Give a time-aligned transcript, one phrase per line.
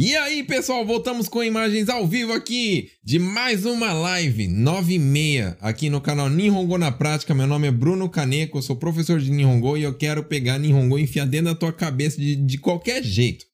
[0.00, 4.96] E aí, pessoal, voltamos com imagens ao vivo aqui de mais uma live 9 e
[4.96, 7.34] meia aqui no canal Nihongo na Prática.
[7.34, 11.02] Meu nome é Bruno Kaneko, sou professor de Nihongo e eu quero pegar Nihongo e
[11.02, 13.44] enfiar dentro da tua cabeça de, de qualquer jeito.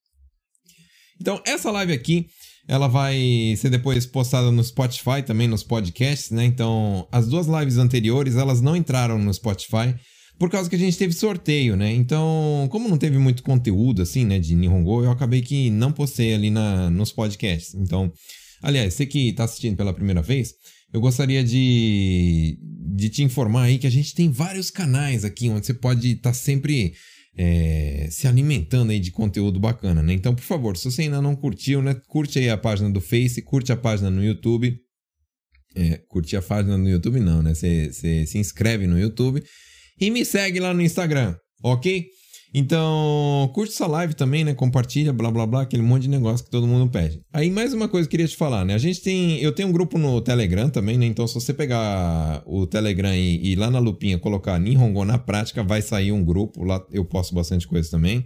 [1.19, 2.27] Então, essa live aqui,
[2.69, 6.45] ela vai ser depois postada no Spotify, também nos podcasts, né?
[6.45, 9.95] Então, as duas lives anteriores, elas não entraram no Spotify,
[10.39, 11.93] por causa que a gente teve sorteio, né?
[11.93, 16.35] Então, como não teve muito conteúdo assim, né, de Nihongo, eu acabei que não postei
[16.35, 17.75] ali na, nos podcasts.
[17.75, 18.13] Então,
[18.61, 20.53] aliás, você que está assistindo pela primeira vez,
[20.93, 22.59] eu gostaria de,
[22.97, 26.31] de te informar aí que a gente tem vários canais aqui onde você pode estar
[26.31, 26.95] tá sempre
[27.37, 30.13] é, se alimentando aí de conteúdo bacana, né?
[30.15, 33.41] Então, por favor, se você ainda não curtiu, né, curte aí a página do Face,
[33.43, 34.77] curte a página no YouTube.
[35.77, 36.01] É,
[36.37, 37.55] a página no YouTube não, né?
[37.55, 39.43] Você se inscreve no YouTube
[40.01, 42.07] e me segue lá no Instagram, ok?
[42.57, 44.55] Então, curte essa live também, né?
[44.55, 47.21] Compartilha, blá blá blá, aquele monte de negócio que todo mundo pede.
[47.33, 48.75] Aí, mais uma coisa que eu queria te falar, né?
[48.75, 49.41] A gente tem.
[49.41, 51.05] Eu tenho um grupo no Telegram também, né?
[51.05, 55.65] Então, se você pegar o Telegram e, e lá na lupinha colocar Nihongo na prática,
[55.65, 56.63] vai sair um grupo.
[56.63, 58.25] Lá eu posto bastante coisa também.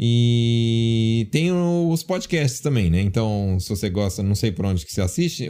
[0.00, 3.00] E tem os podcasts também, né?
[3.00, 5.48] Então, se você gosta, não sei por onde que você assiste,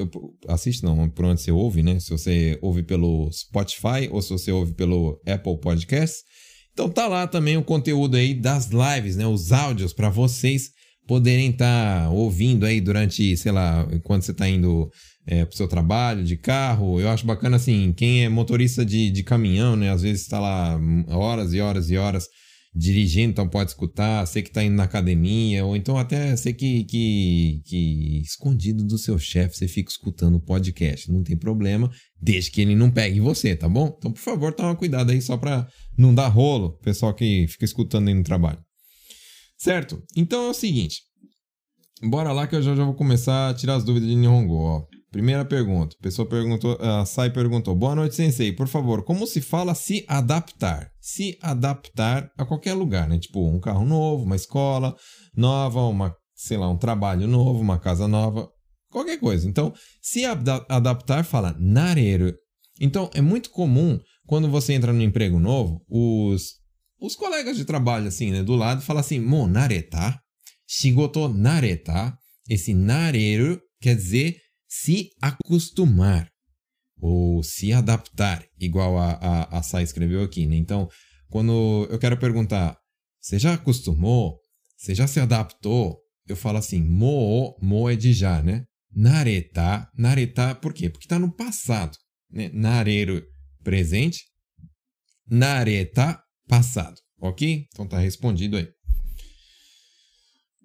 [0.49, 2.01] assiste não, por onde você ouve, né?
[2.01, 6.23] Se você ouve pelo Spotify ou se você ouve pelo Apple Podcasts.
[6.73, 9.27] Então tá lá também o conteúdo aí das lives, né?
[9.27, 10.71] Os áudios para vocês
[11.07, 14.91] poderem estar tá ouvindo aí durante, sei lá, enquanto você está indo
[15.27, 16.99] é, seu trabalho, de carro.
[16.99, 19.91] Eu acho bacana assim, quem é motorista de, de caminhão, né?
[19.91, 22.29] Às vezes está lá horas e horas e horas
[22.79, 26.85] dirigindo, então pode escutar, sei que está indo na academia, ou então até sei que,
[26.85, 31.11] que, que escondido do seu chefe você fica escutando o podcast.
[31.11, 31.91] Não tem problema,
[32.23, 33.93] desde que ele não pegue você, tá bom?
[33.99, 38.07] Então, por favor, toma cuidado aí só para não dar rolo, pessoal que fica escutando
[38.07, 38.61] aí no trabalho.
[39.59, 40.01] Certo?
[40.17, 41.03] Então é o seguinte.
[42.01, 44.85] Bora lá que eu já, já vou começar a tirar as dúvidas de Nihongo, ó.
[45.11, 45.97] Primeira pergunta.
[45.99, 48.53] A pessoa perguntou, a Sai perguntou: Boa noite, sensei.
[48.53, 50.91] Por favor, como se fala se adaptar?
[51.01, 53.19] Se adaptar a qualquer lugar, né?
[53.19, 54.95] Tipo, um carro novo, uma escola
[55.35, 58.51] nova, uma, sei lá, um trabalho novo, uma casa nova,
[58.91, 59.49] qualquer coisa.
[59.49, 62.35] Então, se adaptar fala nareru.
[62.79, 66.59] Então, é muito comum quando você entra no emprego novo, os
[67.01, 70.21] os colegas de trabalho assim, né, do lado falam assim: "Mo nareta,
[70.67, 72.15] shigoto nareta".
[72.47, 74.37] Esse nareru quer dizer
[74.69, 76.29] se acostumar
[77.01, 80.47] ou se adaptar, igual a, a, a Sai escreveu aqui.
[80.47, 80.57] Né?
[80.57, 80.89] Então,
[81.31, 82.77] quando eu quero perguntar,
[83.21, 84.39] você já acostumou?
[84.77, 85.99] Você já se adaptou?
[86.27, 88.65] Eu falo assim, mo, mo é de já, né?
[88.95, 90.91] Nareta, nareta, por quê?
[90.91, 91.97] Porque está no passado,
[92.31, 92.51] né?
[92.53, 93.23] Nareru,
[93.63, 94.25] presente.
[95.27, 97.67] Nareta, passado, ok?
[97.73, 98.69] Então tá respondido aí.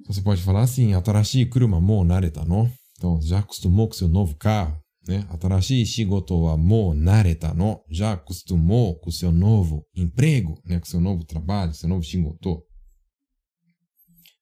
[0.08, 2.72] Você pode falar assim, atarashi kuruma mo nareta no?
[3.04, 5.28] Então, já acostumou com seu novo carro, né?
[5.30, 6.58] Atarashi shigoto wa
[6.96, 7.84] nareta no.
[7.90, 10.80] Já acostumou com seu novo emprego, né?
[10.80, 12.64] Com seu novo trabalho, seu novo shigoto.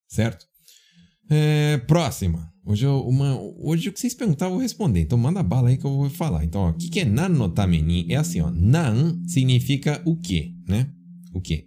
[0.07, 0.45] Certo?
[1.27, 2.53] É, próxima.
[2.63, 5.01] Hoje, eu, uma, hoje o que vocês perguntaram eu vou responder.
[5.01, 6.43] Então manda bala aí que eu vou falar.
[6.43, 8.13] Então, o que, que é nan no tameni?
[8.13, 8.51] É assim, ó.
[8.51, 10.87] Nan significa o quê, né?
[11.33, 11.65] O quê?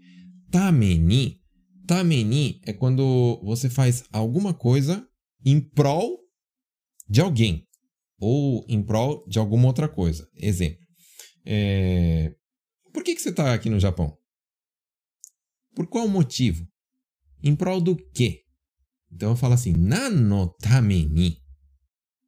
[0.49, 1.41] Tameni.
[1.89, 5.05] Tameni é quando você faz alguma coisa
[5.45, 6.24] em prol
[7.09, 7.67] de alguém
[8.19, 10.29] ou em prol de alguma outra coisa.
[10.37, 10.85] Exemplo.
[11.45, 12.35] É...
[12.93, 14.17] Por que, que você está aqui no Japão?
[15.75, 16.67] Por qual motivo?
[17.43, 18.43] Em prol do quê?
[19.13, 21.39] Então eu falo assim, nano tameni.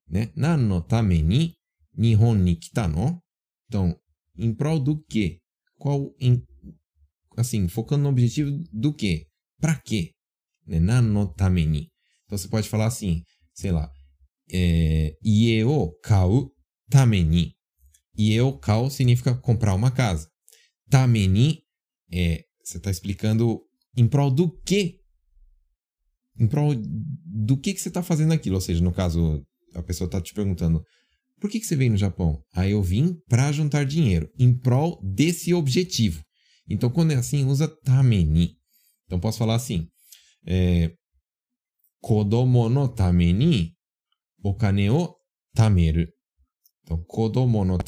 [0.08, 0.30] Né?
[0.36, 1.56] Nano tameni
[1.96, 3.20] nihon ni kita no?
[3.66, 3.98] Então,
[4.36, 5.40] em prol do quê?
[5.78, 6.42] Qual, em,
[7.36, 9.26] assim, focando no objetivo do quê?
[9.58, 10.12] Para quê?
[10.66, 10.78] Né?
[10.78, 11.90] Nano tameni.
[12.24, 13.22] Então você pode falar assim,
[13.54, 13.90] sei lá,
[14.52, 16.52] é, ie o kau
[16.88, 17.54] tameni.
[18.18, 20.28] Ie o kau significa comprar uma casa.
[20.88, 21.62] Tameni
[22.12, 23.60] é, você está explicando
[23.96, 25.00] em prol do quê?
[26.38, 28.56] Em prol do que, que você está fazendo aquilo.
[28.56, 29.44] Ou seja, no caso,
[29.74, 30.84] a pessoa está te perguntando
[31.40, 32.42] por que, que você veio no Japão?
[32.54, 36.22] Aí eu vim para juntar dinheiro, em prol desse objetivo.
[36.68, 38.56] Então, quando é assim, usa tameni.
[39.04, 39.86] Então, posso falar assim:
[40.46, 40.92] é,
[42.00, 43.75] Kodomo no tameni
[44.42, 45.14] o kane o
[45.54, 46.06] tameru.
[46.82, 47.78] Então, kodomo no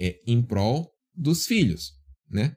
[0.00, 1.92] é em prol dos filhos,
[2.28, 2.54] né?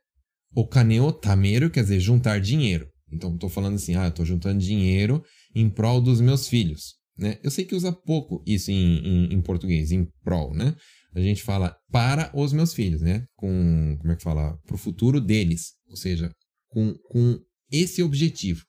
[0.53, 2.87] O kane o tameru quer dizer juntar dinheiro.
[3.11, 5.23] Então, estou falando assim, ah, estou juntando dinheiro
[5.53, 7.37] em prol dos meus filhos, né?
[7.43, 10.75] Eu sei que usa pouco isso em, em, em português, em prol, né?
[11.15, 13.25] a gente fala para os meus filhos, né?
[13.35, 14.57] Com, como é que fala?
[14.65, 16.29] Para o futuro deles, ou seja,
[16.67, 17.39] com, com
[17.71, 18.61] esse objetivo.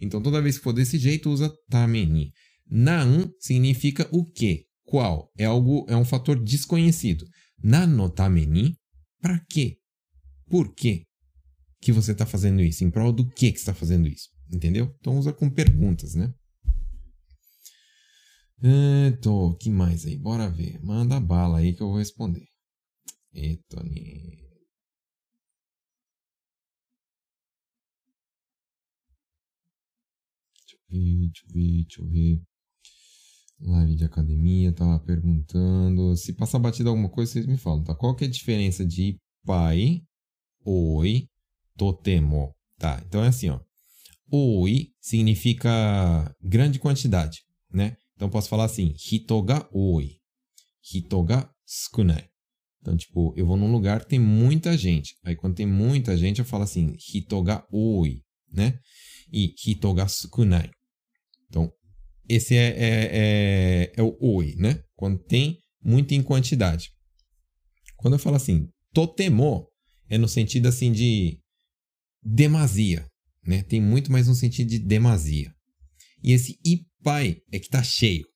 [0.00, 2.30] Então, toda vez que for desse jeito, usa tameni.
[2.70, 4.66] Nan significa o quê?
[4.84, 5.30] Qual?
[5.36, 7.26] É algo, é um fator desconhecido.
[7.62, 8.10] Nan no?
[9.20, 9.78] Para quê?
[10.48, 11.04] Por quê
[11.80, 12.84] que você está fazendo isso?
[12.84, 14.28] Em prol do que que está fazendo isso?
[14.50, 14.94] Entendeu?
[15.00, 16.32] Então usa com perguntas, né?
[18.60, 20.16] Então, que mais aí?
[20.16, 20.82] Bora ver.
[20.82, 22.46] Manda bala aí que eu vou responder.
[23.32, 23.96] Eita, Deixa
[30.76, 32.47] eu ver, deixa eu ver, deixa eu ver.
[33.60, 36.16] Live de academia, tava perguntando.
[36.16, 37.94] Se passar batida alguma coisa, vocês me falam, tá?
[37.94, 40.02] Qual que é a diferença de pai,
[40.64, 41.26] oi,
[41.76, 42.54] totemo?
[42.78, 43.60] Tá, então é assim, ó.
[44.30, 45.70] Oi significa
[46.40, 47.40] grande quantidade,
[47.72, 47.96] né?
[48.14, 50.18] Então posso falar assim, hito ga oi,
[50.92, 52.28] hito ga sukunai.
[52.80, 55.16] Então, tipo, eu vou num lugar que tem muita gente.
[55.24, 58.22] Aí quando tem muita gente, eu falo assim, hito ga oi,
[58.52, 58.78] né?
[59.32, 60.70] E hito ga sukunai.
[61.48, 61.72] Então,
[62.28, 64.80] esse é, é, é, é o oi, né?
[64.94, 66.90] Quando tem muito em quantidade.
[67.96, 69.66] Quando eu falo assim, totemo,
[70.08, 71.38] é no sentido assim de
[72.22, 73.06] demasia,
[73.46, 73.62] né?
[73.62, 75.52] Tem muito mais no sentido de demasia.
[76.22, 78.26] E esse ipai é que tá cheio,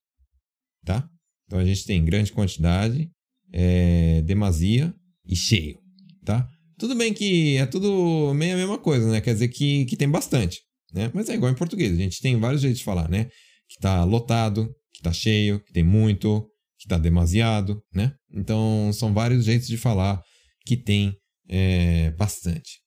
[0.85, 1.09] tá?
[1.47, 3.11] Então a gente tem grande quantidade,
[3.53, 4.95] é, demasia
[5.27, 5.79] e cheio,
[6.25, 6.49] tá?
[6.79, 9.21] Tudo bem que é tudo meio a mesma coisa, né?
[9.21, 10.61] Quer dizer que, que tem bastante,
[10.93, 11.11] né?
[11.13, 13.29] Mas é igual em português, a gente tem vários jeitos de falar, né?
[13.73, 16.47] Que está lotado, que está cheio, que tem muito,
[16.79, 18.15] que está demasiado, né?
[18.31, 20.23] Então, são vários jeitos de falar
[20.67, 21.17] que tem
[21.49, 22.81] é, bastante.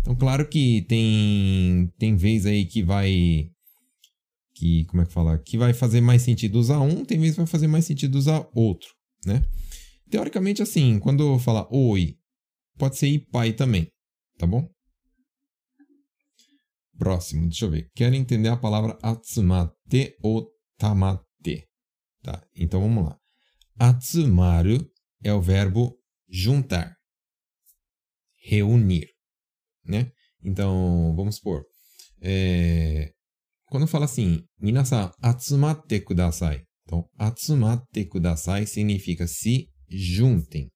[0.00, 3.50] Então, claro que tem, tem vez aí que vai...
[4.54, 5.38] Que, como é que fala?
[5.38, 8.46] Que vai fazer mais sentido usar um, tem vez que vai fazer mais sentido usar
[8.54, 8.88] outro,
[9.26, 9.44] né?
[10.10, 12.16] Teoricamente, assim, quando eu falar oi,
[12.78, 13.88] pode ser pai também,
[14.38, 14.68] tá bom?
[17.00, 17.88] Próximo, deixa eu ver.
[17.94, 21.66] Quero entender a palavra atsumate ou tamate.
[22.22, 23.18] Tá, então vamos lá.
[23.78, 24.86] Atsumaru
[25.24, 25.98] é o verbo
[26.28, 26.94] juntar,
[28.44, 29.08] reunir,
[29.82, 30.12] né?
[30.44, 31.64] Então, vamos supor,
[32.20, 33.12] é...
[33.70, 36.62] quando fala assim, minasan atsumate kudasai.
[36.84, 40.70] Então, atsumate kudasai significa se juntem,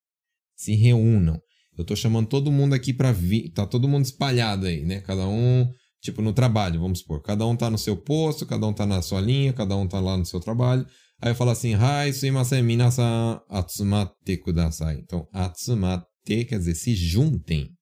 [0.56, 1.38] se reúnam.
[1.76, 5.03] Eu estou chamando todo mundo aqui para vir, tá todo mundo espalhado aí, né?
[5.03, 5.71] Cada um
[6.05, 7.23] Tipo, no trabalho, vamos supor.
[7.23, 9.99] Cada um tá no seu posto, cada um tá na sua linha, cada um tá
[9.99, 10.87] lá no seu trabalho.
[11.19, 14.99] Aí eu falo assim, Hai, suimasen, minasan, atsumate kudasai.
[14.99, 17.75] Então, atsumate quer dizer se juntem,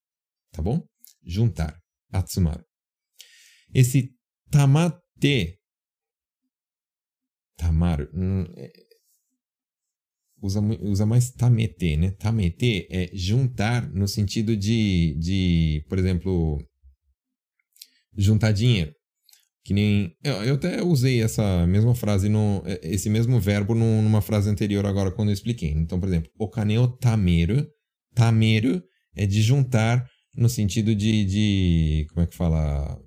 [0.52, 0.80] tá bom?
[1.26, 1.76] Juntar,
[2.12, 2.64] atsumaru.
[3.74, 4.14] Esse
[4.52, 5.58] tamate,
[7.56, 8.70] tamaru, hum, é,
[10.40, 12.12] usa, usa mais tamete, né?
[12.12, 16.64] Tamete é juntar no sentido de, de por exemplo,
[18.16, 18.92] juntar dinheiro.
[19.64, 20.16] Que nem.
[20.22, 24.50] Eu, eu até usei essa mesma frase, no, é, esse mesmo verbo no, numa frase
[24.50, 25.70] anterior, agora quando eu expliquei.
[25.70, 27.66] Então, por exemplo, o caneo tameru.
[28.14, 28.82] Tameru
[29.14, 30.04] é de juntar
[30.36, 31.24] no sentido de.
[31.24, 33.00] de como é que fala?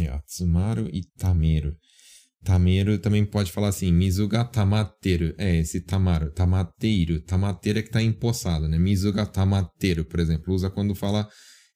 [0.00, 1.76] Yatsumaru e tameru.
[2.44, 5.34] Tameru também pode falar assim, Mizuga tamateru.
[5.38, 7.20] É, esse tamaru, tamateiro.
[7.22, 8.78] Tamateiro é que está empossado, né?
[8.78, 10.54] Mizuga tamateru, por exemplo.
[10.54, 11.28] Usa quando fala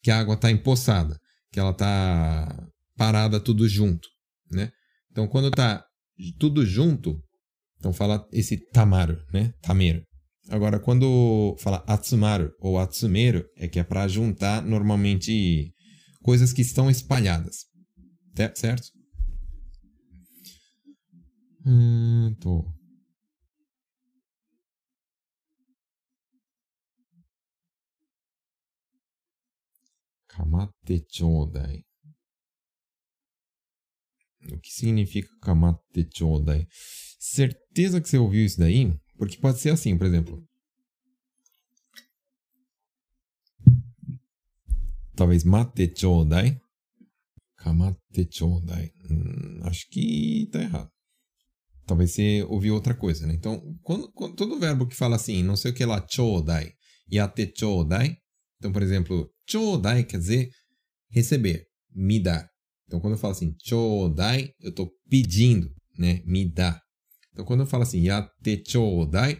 [0.09, 1.21] que a água está empoçada,
[1.53, 4.09] que ela está parada tudo junto,
[4.51, 4.71] né?
[5.11, 5.85] Então, quando está
[6.39, 7.23] tudo junto,
[7.79, 9.53] então fala esse tamaru, né?
[9.61, 10.03] Tameru.
[10.49, 15.75] Agora, quando fala atsumaru ou atsumeru, é que é para juntar normalmente
[16.23, 17.67] coisas que estão espalhadas,
[18.55, 18.89] certo?
[21.67, 22.78] Hum, tô.
[30.39, 31.85] Kamate chodai.
[34.53, 36.69] O que significa kamate chodai?
[37.19, 38.97] Certeza que você ouviu isso daí?
[39.17, 40.47] Porque pode ser assim, por exemplo.
[45.17, 46.61] Talvez mate chodai.
[47.57, 48.93] Kamate chodai.
[49.11, 50.91] Hum, acho que tá errado.
[51.85, 53.35] Talvez você ouviu outra coisa, né?
[53.35, 56.75] Então, quando, quando, todo verbo que fala assim, não sei o que lá, chodai,
[57.11, 58.19] yate chodai.
[58.59, 60.51] Então, por exemplo, Chodai quer dizer
[61.11, 62.49] receber, me dar.
[62.87, 66.23] Então, quando eu falo assim, chodai, eu estou pedindo, né?
[66.25, 66.81] Me dá.
[67.33, 69.39] Então, quando eu falo assim, yate chodai,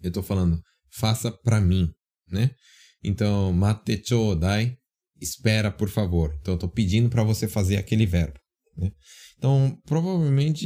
[0.00, 0.60] eu estou falando,
[0.90, 1.90] faça para mim,
[2.28, 2.54] né?
[3.02, 4.76] Então, mate chodai,
[5.20, 6.36] espera, por favor.
[6.40, 8.38] Então, eu estou pedindo para você fazer aquele verbo.
[8.76, 8.92] Né?
[9.36, 10.64] Então, provavelmente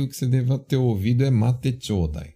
[0.00, 2.34] o que você deve ter ouvido é mate chodai.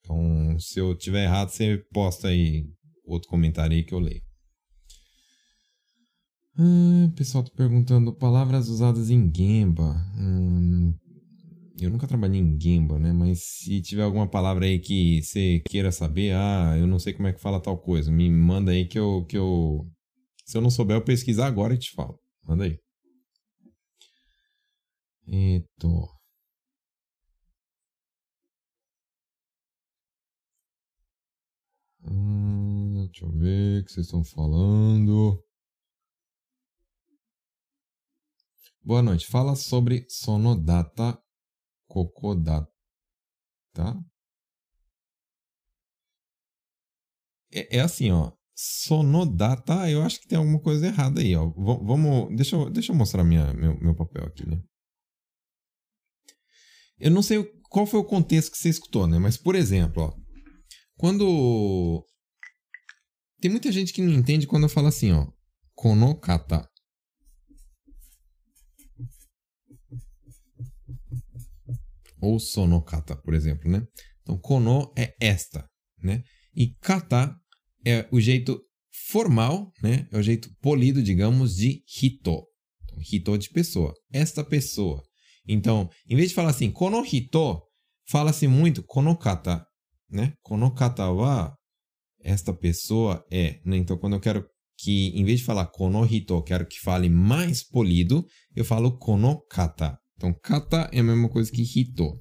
[0.00, 2.64] Então, se eu tiver errado, você posta aí
[3.04, 4.22] outro comentário aí que eu leio.
[6.58, 9.94] Ah, pessoal tá perguntando palavras usadas em Gemba.
[10.18, 10.94] Hum,
[11.80, 13.12] eu nunca trabalhei em Gemba, né?
[13.12, 17.28] Mas se tiver alguma palavra aí que você queira saber, ah, eu não sei como
[17.28, 19.86] é que fala tal coisa, me manda aí que eu, que eu.
[20.46, 22.18] Se eu não souber, eu pesquisar agora e te falo.
[22.46, 22.78] Manda aí.
[25.26, 25.92] Eto.
[32.04, 32.71] Hum,
[33.12, 35.44] deixa eu ver o que vocês estão falando.
[38.82, 39.26] Boa noite.
[39.26, 41.22] Fala sobre Sonodata
[41.86, 42.72] Kokodata.
[47.52, 48.32] É, é assim, ó.
[48.54, 51.46] Sonodata, eu acho que tem alguma coisa errada aí, ó.
[51.48, 51.54] V
[51.84, 52.34] vamos.
[52.34, 54.62] Deixa eu, deixa eu mostrar minha, meu, meu papel aqui, né?
[56.98, 59.18] Eu não sei qual foi o contexto que você escutou, né?
[59.18, 60.14] Mas, por exemplo, ó.
[60.96, 62.06] Quando.
[63.42, 65.26] Tem muita gente que não entende quando eu falo assim, ó.
[65.74, 66.66] Konokata.
[72.20, 73.84] ou sonokata, por exemplo, né?
[74.20, 75.68] Então, kono é esta,
[76.00, 76.22] né?
[76.54, 77.34] E kata
[77.84, 78.62] é o jeito
[79.08, 80.06] formal, né?
[80.12, 82.46] É o jeito polido, digamos, de hito.
[82.84, 83.92] Então, hito de pessoa.
[84.12, 85.02] Esta pessoa.
[85.48, 87.60] Então, em vez de falar assim, kono hito,
[88.08, 89.66] fala-se muito konokata,
[90.08, 90.34] né?
[90.42, 91.52] Konokata wa
[92.24, 93.76] esta pessoa é, né?
[93.76, 94.44] Então, quando eu quero
[94.78, 98.96] que, em vez de falar kono hito, eu quero que fale mais polido, eu falo
[98.98, 99.98] konokata.
[100.16, 102.20] Então, kata é a mesma coisa que hito.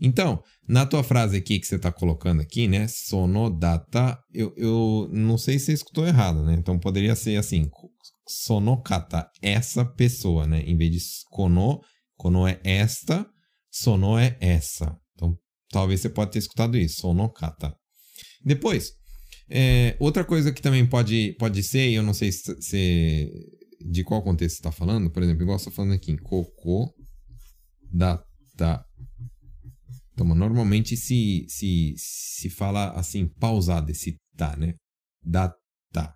[0.00, 2.86] Então, na tua frase aqui que você está colocando aqui, né?
[2.88, 6.54] Sonodata, eu, eu não sei se você escutou errado, né?
[6.54, 7.70] Então, poderia ser assim,
[8.28, 10.62] sonokata, essa pessoa, né?
[10.62, 10.98] Em vez de
[11.30, 11.80] kono,
[12.16, 13.26] kono é esta,
[13.70, 14.96] sono é essa.
[15.14, 15.36] Então,
[15.70, 17.74] talvez você pode ter escutado isso, sonokata.
[18.44, 18.92] Depois,
[19.48, 23.30] é, outra coisa que também pode, pode ser, eu não sei se, se
[23.80, 26.94] de qual contexto está falando, por exemplo, igual você está falando aqui, cocô,
[27.92, 28.84] data.
[30.12, 34.74] Então, normalmente se, se, se fala assim, pausado esse tá, né?
[35.22, 36.14] Data.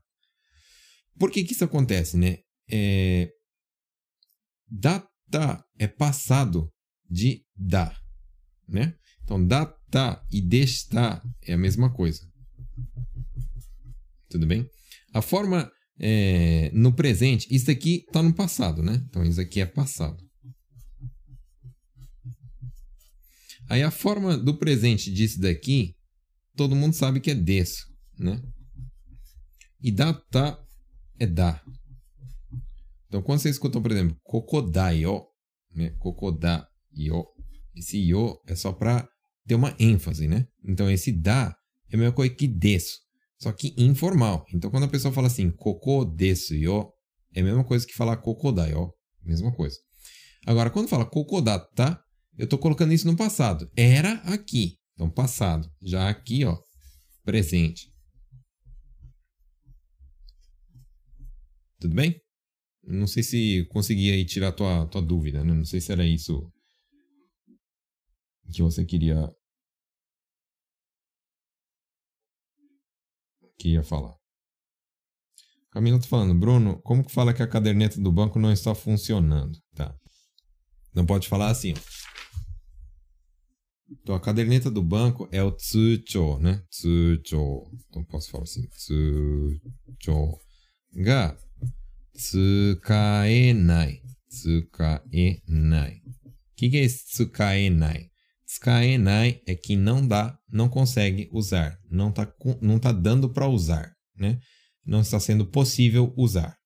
[1.18, 2.38] Por que que isso acontece, né?
[2.70, 3.28] É,
[4.70, 6.70] data é passado
[7.10, 7.94] de da,
[8.68, 8.94] né?
[9.24, 12.20] Então, data e desta é a mesma coisa.
[14.28, 14.68] Tudo bem?
[15.12, 19.02] A forma é, no presente, isso aqui está no passado, né?
[19.08, 20.22] Então, isso aqui é passado.
[23.68, 25.94] Aí a forma do presente disso daqui,
[26.56, 27.82] todo mundo sabe que é desse,
[28.18, 28.40] né?
[29.80, 30.58] E data
[31.18, 31.62] é da.
[33.06, 35.22] Então, quando você escuta, por exemplo, kokodayo,
[35.74, 35.90] né?
[35.98, 36.66] Kokodayo,
[37.74, 39.06] esse yo é só para
[39.46, 40.46] ter uma ênfase, né?
[40.64, 41.54] Então, esse da
[41.90, 42.96] é a mesma coisa que desu,
[43.38, 44.44] só que informal.
[44.52, 46.92] Então, quando a pessoa fala assim, koko desu yo,
[47.32, 48.92] é a mesma coisa que falar kokodayo,
[49.22, 49.76] mesma coisa.
[50.44, 52.02] Agora, quando fala kokodata,
[52.36, 53.70] eu estou colocando isso no passado.
[53.76, 54.78] Era aqui.
[54.94, 55.70] Então, passado.
[55.80, 56.58] Já aqui, ó,
[57.24, 57.92] presente.
[61.80, 62.20] Tudo bem?
[62.82, 65.52] Não sei se consegui aí tirar tua, tua dúvida, né?
[65.52, 66.50] Não sei se era isso
[68.52, 69.30] que você queria
[73.58, 74.14] que ia falar.
[75.70, 79.58] Camila tá falando, Bruno, como que fala que a caderneta do banco não está funcionando?
[79.74, 79.94] Tá.
[80.94, 81.74] Não pode falar assim.
[83.90, 86.62] Então, a caderneta do banco é o tsucho, né?
[86.70, 87.70] Tsucho.
[87.88, 88.66] Então, posso falar assim.
[88.68, 90.38] Tsucho
[90.94, 91.36] ga
[92.14, 94.02] tsukaenai.
[94.28, 96.02] Tsukaenai.
[96.24, 98.10] O que, que é esse tsukaenai?
[98.58, 101.78] Tsukaenai é que não dá, não consegue usar.
[101.88, 104.40] Não está não tá dando para usar, né?
[104.84, 106.56] Não está sendo possível usar.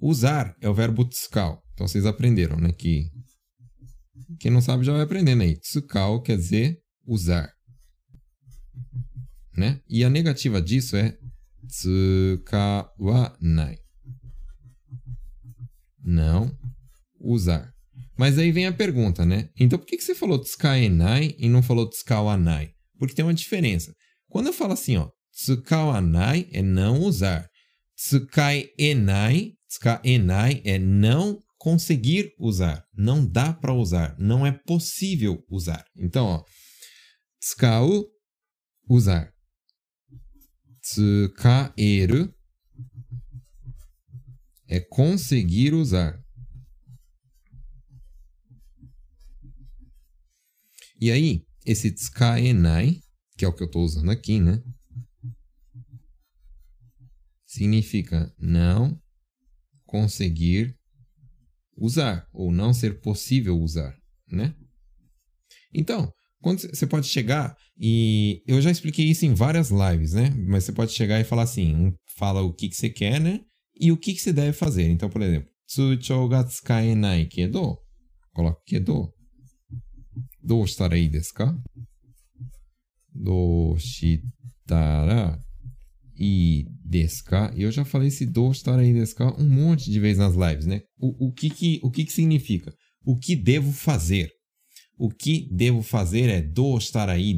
[0.00, 1.62] Usar é o verbo tsukau.
[1.72, 2.72] Então, vocês aprenderam, né?
[2.72, 3.08] Que
[4.40, 5.56] quem não sabe já vai aprendendo aí.
[5.56, 7.52] Tsukao quer dizer usar.
[9.56, 9.80] Né?
[9.88, 11.16] E a negativa disso é
[11.68, 12.98] tsukawanai.
[16.02, 16.50] Não
[17.20, 17.75] usar.
[18.16, 19.50] Mas aí vem a pergunta, né?
[19.58, 22.70] Então por que, que você falou tsukaenai e não falou tsukawanai?
[22.98, 23.94] Porque tem uma diferença.
[24.28, 27.48] Quando eu falo assim, ó, tsukawanai é não usar.
[27.96, 35.84] Tsukaenai, tsukaenai é não conseguir usar, não dá para usar, não é possível usar.
[35.96, 36.44] Então, ó,
[37.40, 38.04] tsukau,
[38.88, 39.32] usar.
[40.80, 42.32] Tsukaeru
[44.68, 46.22] é conseguir usar.
[51.00, 53.00] E aí, esse tsukaenai,
[53.36, 54.62] que é o que eu estou usando aqui, né?
[57.44, 59.00] Significa não
[59.84, 60.76] conseguir
[61.76, 64.54] usar ou não ser possível usar, né?
[65.72, 70.30] Então, quando você pode chegar e eu já expliquei isso em várias lives, né?
[70.30, 73.40] Mas você pode chegar e falar assim, um, fala o que que você quer, né?
[73.78, 74.88] E o que que você deve fazer.
[74.88, 77.76] Então, por exemplo, tsuchou ga tsukaenai kedo,
[78.32, 79.12] coloca kedo.
[80.42, 81.56] Do shitarai desu ka?
[83.12, 85.40] Do shitara
[86.18, 87.52] e desca.
[87.56, 88.94] Eu já falei esse do estar aí
[89.38, 90.80] um monte de vezes nas lives, né?
[90.98, 92.72] O, o, que, que, o que, que significa?
[93.04, 94.30] O que devo fazer?
[94.98, 97.36] O que devo fazer é do estar aí.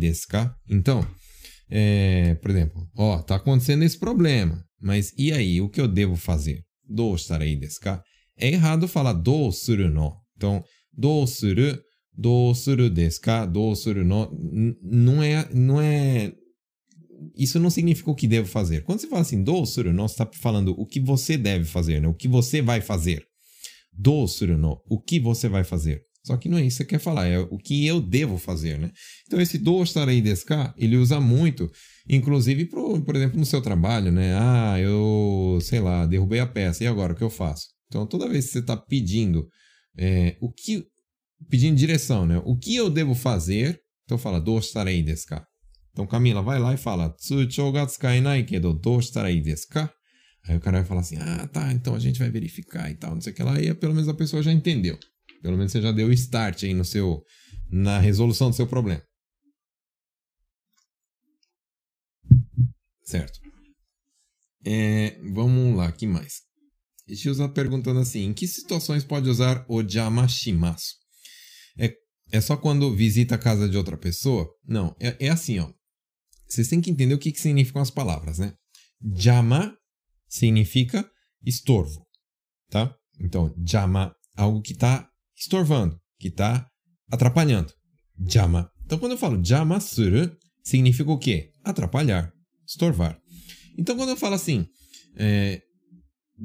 [0.69, 1.07] Então,
[1.69, 5.61] é, por exemplo, ó, tá acontecendo esse problema, mas e aí?
[5.61, 6.63] O que eu devo fazer?
[6.89, 7.59] Do estar aí.
[8.37, 10.17] É errado falar do suru no.
[10.37, 10.63] Então,
[10.97, 11.77] do suru,
[12.19, 14.29] do suru desca, do suru no.
[14.83, 16.33] Não é, não é
[17.37, 18.83] isso não significa o que devo fazer.
[18.83, 22.09] Quando você fala assim, do suruno, você está falando o que você deve fazer, né?
[22.09, 23.25] o que você vai fazer.
[23.93, 26.03] Do suruno, o que você vai fazer.
[26.25, 28.79] Só que não é isso que você quer falar, é o que eu devo fazer,
[28.79, 28.91] né?
[29.27, 31.71] Então esse do estarei desca, ele usa muito,
[32.09, 34.35] inclusive, pro, por exemplo, no seu trabalho, né?
[34.39, 37.69] Ah, eu, sei lá, derrubei a peça, e agora, o que eu faço?
[37.87, 39.49] Então toda vez que você está pedindo
[39.97, 40.85] é, o que...
[41.49, 42.41] pedindo direção, né?
[42.45, 45.47] O que eu devo fazer, então fala do estarei desca.
[45.93, 49.93] Então Camila vai lá e fala: Tsuchou ga tsukaenai kedo dou shitarai desu ka?
[50.47, 53.15] Aí o cara vai falar assim: Ah, tá, então a gente vai verificar e tal,
[53.15, 53.55] não sei o que lá.
[53.55, 54.99] Aí pelo menos a pessoa já entendeu.
[55.43, 57.23] Pelo menos você já deu start aí no seu,
[57.71, 59.03] na resolução do seu problema.
[63.03, 63.41] Certo.
[64.65, 66.43] É, vamos lá, que mais?
[67.09, 70.98] Eu usar perguntando assim: em que situações pode usar o jamashimasu?
[71.79, 71.95] É,
[72.33, 74.49] é só quando visita a casa de outra pessoa?
[74.67, 75.71] Não, é, é assim, ó.
[76.47, 78.55] Vocês têm que entender o que, que significam as palavras, né?
[79.15, 79.77] Jama
[80.29, 81.09] significa
[81.45, 82.07] estorvo,
[82.71, 82.95] tá?
[83.21, 86.67] Então, jama, algo que está estorvando, que está
[87.11, 87.73] atrapalhando.
[88.27, 88.71] Jama.
[88.85, 91.51] Então, quando eu falo jama suru, significa o quê?
[91.63, 92.33] Atrapalhar,
[92.67, 93.21] estorvar.
[93.79, 94.67] Então, quando eu falo assim,
[95.17, 95.63] é,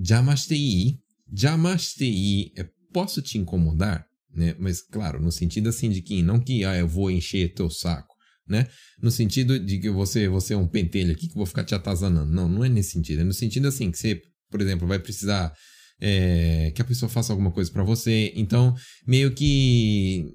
[0.04, 1.00] jamastei,
[1.32, 4.06] jamastei, é, posso te incomodar?
[4.34, 4.56] Né?
[4.58, 8.14] Mas, claro, no sentido assim de que não que ah, eu vou encher teu saco
[8.48, 8.68] né?
[9.02, 12.32] No sentido de que você, você é um pentelho aqui que vou ficar te atazanando.
[12.32, 13.22] Não, não é nesse sentido.
[13.22, 15.54] É no sentido assim que você, por exemplo, vai precisar
[16.00, 18.34] é, que a pessoa faça alguma coisa para você.
[18.36, 18.76] Então,
[19.08, 20.26] meio que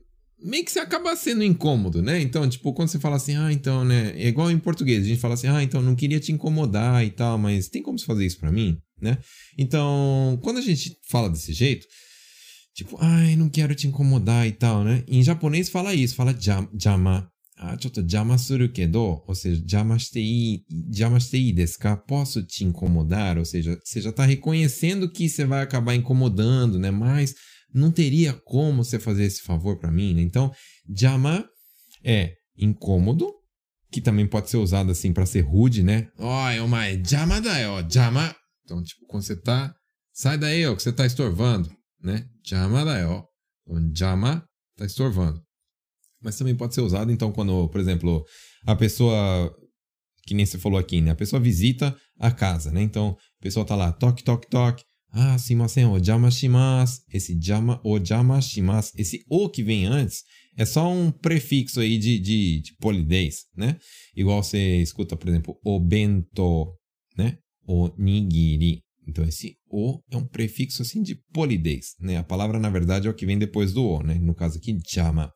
[0.40, 2.20] meio que você acaba sendo incômodo, né?
[2.20, 4.12] Então, tipo, quando você fala assim, ah, então, né?
[4.16, 7.10] É igual em português, a gente fala assim, ah, então, não queria te incomodar e
[7.10, 9.18] tal, mas tem como você fazer isso para mim, né?
[9.58, 11.84] Então, quando a gente fala desse jeito,
[12.78, 15.02] Tipo, ai, não quero te incomodar e tal, né?
[15.08, 16.32] Em japonês fala isso, fala
[16.78, 17.28] jama.
[17.56, 21.96] Ah, choto jama suru kedo, ou seja, jama shitei, jama shitei desu ka?
[21.96, 23.36] Posso te incomodar?
[23.36, 26.92] Ou seja, você já está reconhecendo que você vai acabar incomodando, né?
[26.92, 27.34] Mas
[27.74, 30.22] não teria como você fazer esse favor para mim, né?
[30.22, 30.52] Então,
[30.88, 31.44] jama
[32.04, 33.28] é incômodo,
[33.90, 36.06] que também pode ser usado assim para ser rude, né?
[36.16, 38.32] Oi, omae, é é jama da é, ó, jama.
[38.62, 39.74] Então, tipo, quando você tá,
[40.12, 41.68] sai daí, ó, que você tá estorvando,
[42.00, 42.24] né?
[42.48, 43.24] Jama da, ó.
[43.66, 44.44] Então, jama
[44.76, 45.42] tá estorvando
[46.20, 48.24] mas também pode ser usado, então, quando, por exemplo,
[48.66, 49.54] a pessoa,
[50.26, 51.12] que nem você falou aqui, né?
[51.12, 52.82] A pessoa visita a casa, né?
[52.82, 54.84] Então, a pessoa tá lá, toque, toque, toque.
[55.10, 57.00] Ah, simasen, ojama shimasu.
[57.12, 58.92] Esse jama, ojama shimasu.
[58.96, 60.22] Esse o que vem antes
[60.56, 63.78] é só um prefixo aí de, de, de polidez, né?
[64.14, 66.74] Igual você escuta, por exemplo, o bento,
[67.16, 67.38] né?
[67.66, 68.82] O nigiri.
[69.08, 72.18] Então, esse o é um prefixo assim de polidez, né?
[72.18, 74.14] A palavra, na verdade, é o que vem depois do o, né?
[74.14, 75.32] No caso aqui, jama.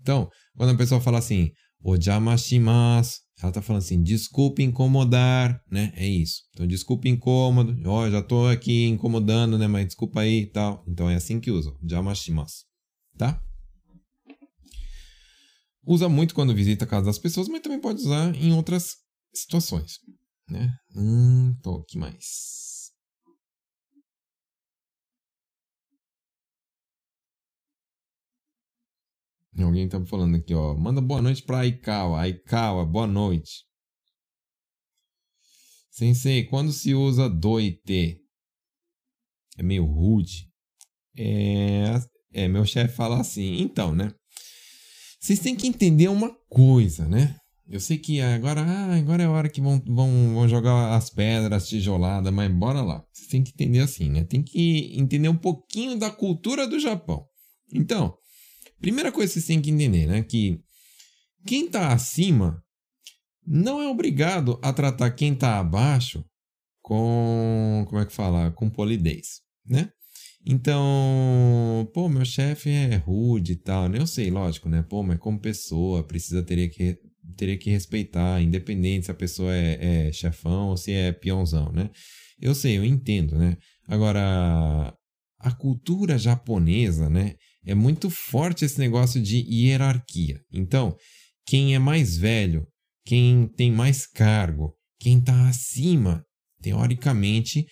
[0.00, 5.92] Então, quando a pessoa fala assim, ojamashimasu, ela está falando assim, desculpe incomodar, né?
[5.94, 6.42] É isso.
[6.52, 7.76] Então, desculpe incômodo.
[7.88, 9.68] Ó, oh, já estou aqui incomodando, né?
[9.68, 10.84] Mas desculpa aí e tal.
[10.88, 12.64] Então, é assim que usa, jamashimasu,
[13.16, 13.40] tá?
[15.86, 18.96] Usa muito quando visita a casa das pessoas, mas também pode usar em outras
[19.32, 19.98] situações,
[20.48, 20.74] né?
[20.96, 22.73] Hum, tô aqui mais.
[29.62, 30.74] Alguém tá falando aqui, ó.
[30.74, 32.20] Manda boa noite pra Aikawa.
[32.20, 33.64] Aikawa, boa noite.
[35.90, 38.18] Sensei, quando se usa doite?
[39.56, 40.48] É meio rude.
[41.16, 42.00] É,
[42.32, 43.60] é meu chefe fala assim.
[43.60, 44.12] Então, né?
[45.20, 47.36] Vocês têm que entender uma coisa, né?
[47.66, 51.08] Eu sei que agora, ah, agora é a hora que vão, vão, vão jogar as
[51.08, 53.02] pedras, tijolada, mas bora lá.
[53.12, 54.24] Vocês têm que entender assim, né?
[54.24, 57.24] Tem que entender um pouquinho da cultura do Japão.
[57.72, 58.14] Então,
[58.84, 60.22] Primeira coisa que vocês têm que entender, né?
[60.22, 60.60] Que
[61.46, 62.62] quem está acima
[63.46, 66.24] não é obrigado a tratar quem está abaixo
[66.82, 67.84] com.
[67.88, 68.50] Como é que fala?
[68.50, 69.40] Com polidez.
[69.66, 69.88] né?
[70.46, 73.98] Então, pô, meu chefe é rude e tal, né?
[73.98, 74.82] Eu sei, lógico, né?
[74.82, 76.98] Pô, mas como pessoa, precisa, teria que,
[77.38, 81.88] teria que respeitar, independente se a pessoa é, é chefão ou se é peãozão, né?
[82.38, 83.56] Eu sei, eu entendo, né?
[83.88, 84.94] Agora,
[85.38, 87.36] a cultura japonesa, né?
[87.66, 90.40] É muito forte esse negócio de hierarquia.
[90.52, 90.96] Então,
[91.46, 92.66] quem é mais velho,
[93.04, 96.24] quem tem mais cargo, quem está acima,
[96.60, 97.66] teoricamente,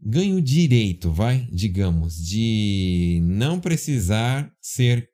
[0.00, 5.08] ganha o direito, vai, digamos, de não precisar ser,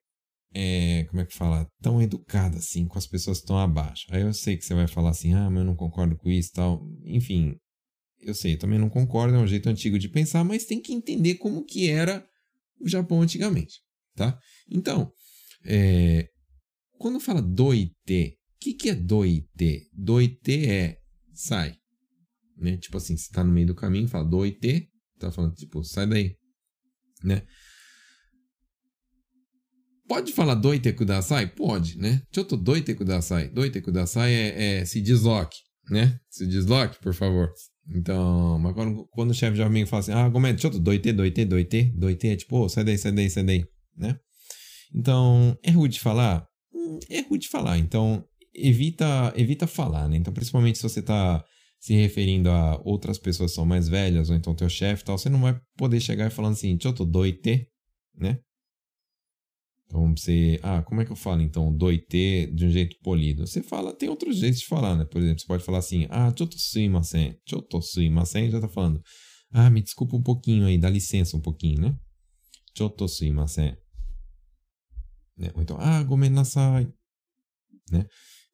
[0.54, 4.06] é, como é que fala, tão educado assim com as pessoas que estão abaixo.
[4.10, 6.52] Aí eu sei que você vai falar assim, ah, mas eu não concordo com isso
[6.54, 6.88] tal.
[7.04, 7.54] Enfim,
[8.20, 10.92] eu sei, eu também não concordo, é um jeito antigo de pensar, mas tem que
[10.92, 12.24] entender como que era
[12.80, 13.80] o Japão antigamente,
[14.14, 14.38] tá?
[14.70, 15.12] Então,
[15.64, 16.28] é,
[16.98, 19.88] quando fala doite, o que, que é doite?
[19.92, 20.98] Doite é
[21.32, 21.76] sai,
[22.56, 22.76] né?
[22.76, 24.88] Tipo assim, você tá no meio do caminho, fala doite,
[25.18, 26.36] tá falando tipo, sai daí,
[27.22, 27.42] né?
[30.08, 31.46] Pode falar doite kudasai?
[31.46, 32.22] Pode, né?
[32.34, 33.50] Choto doite kudasai.
[33.50, 35.58] Doite kudasai é, é se desloque,
[35.90, 36.18] né?
[36.30, 37.52] Se desloque, por favor.
[37.90, 41.44] Então, mas quando, quando o chefe de amigo fala assim, ah, comenta, choto doite, doite,
[41.44, 43.64] doite, doite, é tipo, oh, sai daí, sai daí, sai daí,
[43.96, 44.18] né?
[44.94, 46.46] Então, é rude de falar?
[46.72, 47.78] Hum, é rude de falar.
[47.78, 48.24] Então,
[48.54, 50.16] evita, evita falar, né?
[50.16, 51.42] Então, principalmente se você tá
[51.80, 55.16] se referindo a outras pessoas que são mais velhas, ou então teu chefe e tal,
[55.16, 57.68] você não vai poder chegar falando assim, choto doite,
[58.16, 58.40] né?
[59.88, 63.46] Então você, ah, como é que eu falo então doite de um jeito polido?
[63.46, 65.06] Você fala, tem outros jeitos de falar, né?
[65.06, 69.00] Por exemplo, você pode falar assim, ah, choto suimasen, choto suimasen, já tá falando,
[69.50, 71.96] ah, me desculpa um pouquinho aí, dá licença um pouquinho, né?
[72.76, 73.74] Choto suimasen.
[75.38, 75.50] Né?
[75.54, 76.86] Ou então, ah, gomen nasai,
[77.90, 78.04] né?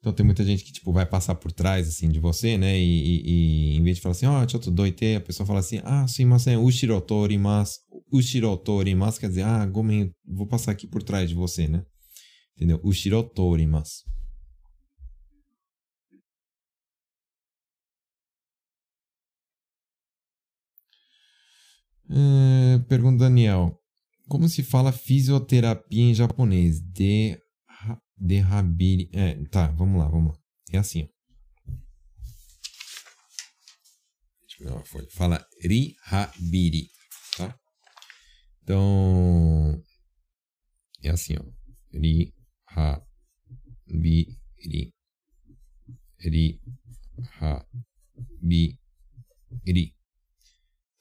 [0.04, 2.78] Então tem muita gente que, tipo, vai passar por trás, assim, de você, né?
[2.78, 5.60] E, e, e em vez de falar assim, ó, oh, choto doite, a pessoa fala
[5.60, 7.78] assim, ah, sumimasen, ushiro torimasu.
[8.12, 11.82] Ushiro torimasu quer dizer, ah, gomen, vou passar aqui por trás de você, né?
[12.54, 12.78] Entendeu?
[12.84, 14.04] Ushiro torimasu.
[22.10, 23.74] É, pergunta Daniel.
[24.28, 26.78] Como se fala fisioterapia em japonês?
[26.78, 27.38] De
[28.24, 29.10] Derrabiri.
[29.12, 30.38] É, tá, vamos lá, vamos lá.
[30.72, 31.08] É assim, ó.
[34.84, 35.06] Foi.
[35.10, 36.88] Fala Rihabiri,
[37.36, 37.54] tá?
[38.62, 39.82] Então.
[41.02, 41.44] É assim, ó.
[41.92, 42.94] Rihabiri.
[48.40, 49.93] Rihabiri.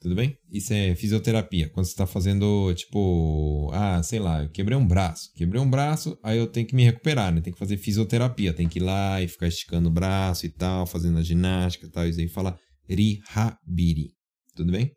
[0.03, 0.37] Tudo bem?
[0.51, 1.69] Isso é fisioterapia.
[1.69, 5.31] Quando você está fazendo, tipo, ah, sei lá, eu quebrei um braço.
[5.33, 7.39] Quebrei um braço, aí eu tenho que me recuperar, né?
[7.39, 8.53] Tem que fazer fisioterapia.
[8.53, 11.89] Tem que ir lá e ficar esticando o braço e tal, fazendo a ginástica e
[11.89, 12.05] tal.
[12.05, 14.11] Isso aí fala rihabiri.
[14.53, 14.91] Tudo bem?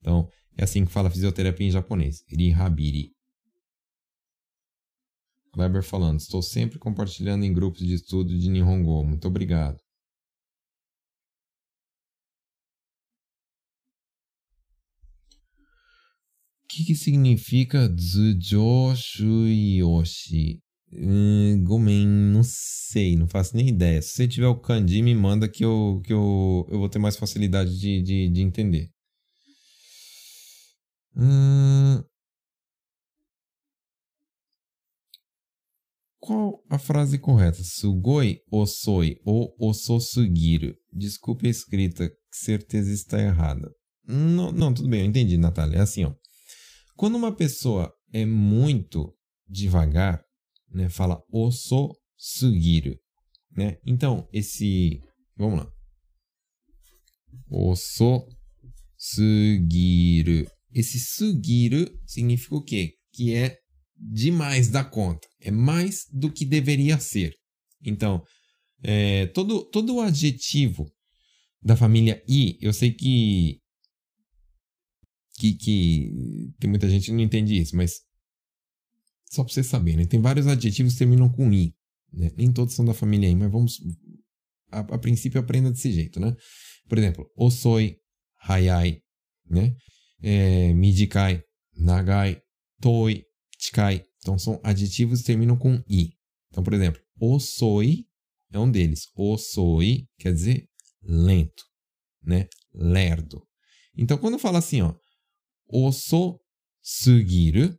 [0.00, 2.24] Então, é assim que fala fisioterapia em japonês.
[2.26, 3.10] Rihabiri.
[5.52, 9.04] Kleber falando, estou sempre compartilhando em grupos de estudo de Nihongo.
[9.04, 9.83] Muito obrigado.
[16.74, 20.60] Que, que significa Zujo Shuyoshi?
[20.92, 24.02] Hum, Gomen, não sei, não faço nem ideia.
[24.02, 27.16] Se você tiver o kanji, me manda que eu, que eu, eu vou ter mais
[27.16, 28.90] facilidade de, de, de entender.
[31.16, 32.02] Hum...
[36.20, 37.62] Qual a frase correta?
[37.62, 40.74] Sugoi osoi ou ososugiru?
[40.90, 43.70] Desculpe a escrita, certeza está errada.
[44.06, 45.78] Não, não, tudo bem, eu entendi, Natália.
[45.78, 46.14] É assim, ó.
[46.96, 49.14] Quando uma pessoa é muito
[49.48, 50.22] devagar,
[50.70, 52.96] né, fala osso sugiru,
[53.56, 53.76] né?
[53.84, 55.00] Então, esse,
[55.36, 55.72] vamos lá.
[57.50, 58.26] Osso
[58.96, 60.46] sugiru.
[60.72, 62.94] Esse sugiru significa o quê?
[63.12, 63.56] Que é
[63.96, 65.28] demais da conta.
[65.40, 67.34] É mais do que deveria ser.
[67.82, 68.22] Então,
[68.82, 70.84] é, todo, todo adjetivo
[71.62, 73.60] da família i, eu sei que
[75.38, 78.00] que, que tem muita gente que não entende isso, mas
[79.30, 80.06] só para você saber, né?
[80.06, 81.74] Tem vários adjetivos que terminam com i,
[82.12, 82.30] né?
[82.36, 83.80] Nem todos são da família i, mas vamos
[84.70, 86.34] a, a princípio aprenda desse jeito, né?
[86.88, 87.96] Por exemplo, osoi,
[88.42, 89.00] hayai,
[89.48, 89.74] né?
[90.22, 90.72] É,
[91.76, 92.40] nagai,
[92.80, 93.22] toi,
[93.58, 94.04] chikai.
[94.18, 96.12] Então são adjetivos que terminam com i.
[96.50, 98.06] Então, por exemplo, osoi
[98.52, 99.08] é um deles.
[99.16, 100.68] Osoi quer dizer
[101.02, 101.64] lento,
[102.22, 102.48] né?
[102.72, 103.46] Lerdo.
[103.96, 104.94] Então, quando fala assim, ó,
[105.68, 106.38] oso
[106.82, 107.76] sugiru.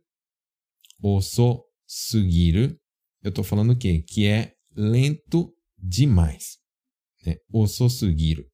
[1.02, 2.76] Oso sugiru.
[3.22, 4.02] Eu estou falando o quê?
[4.02, 6.58] Que é lento demais.
[7.24, 7.36] Né?
[7.52, 8.44] Oso sugiru.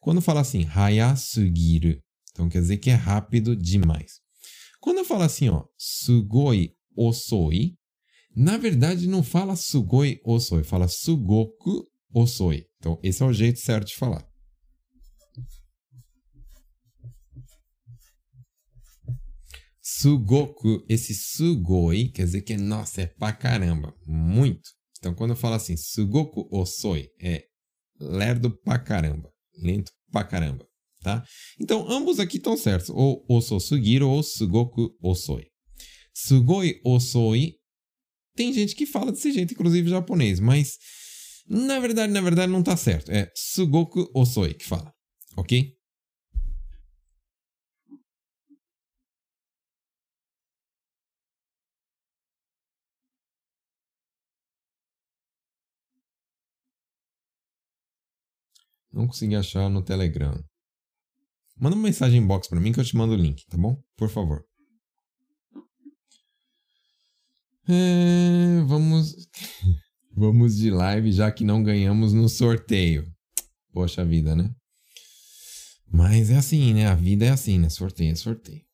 [0.00, 2.00] Quando fala assim, haya sugiru,
[2.32, 4.20] Então quer dizer que é rápido demais.
[4.80, 7.76] Quando eu falo assim, ó, sugoi osoi,
[8.34, 12.64] na verdade não fala sugoi osoi, fala sugoku osoi.
[12.78, 14.26] Então esse é o jeito certo de falar.
[19.98, 24.70] Sugoku, esse sugoi quer dizer que, nossa, é pra caramba, muito.
[24.98, 27.44] Então, quando eu falo assim, sugoku osoi, é
[28.00, 30.66] lerdo pra caramba, lento pra caramba,
[31.02, 31.24] tá?
[31.60, 35.46] Então, ambos aqui estão certos, ou oso sugiro ou sugoku osoi.
[36.14, 37.54] Sugoi osoi,
[38.34, 40.78] tem gente que fala desse jeito, inclusive japonês, mas
[41.46, 43.10] na verdade, na verdade não tá certo.
[43.10, 44.92] É sugoku osoi que fala,
[45.36, 45.76] ok?
[58.92, 60.34] Não consegui achar no Telegram.
[61.56, 63.80] Manda uma mensagem inbox para mim que eu te mando o link, tá bom?
[63.96, 64.44] Por favor.
[67.68, 69.14] É, vamos.
[70.14, 73.10] vamos de live já que não ganhamos no sorteio.
[73.72, 74.54] Poxa vida, né?
[75.86, 76.86] Mas é assim, né?
[76.86, 77.68] A vida é assim, né?
[77.68, 78.64] Sorteio é sorteio.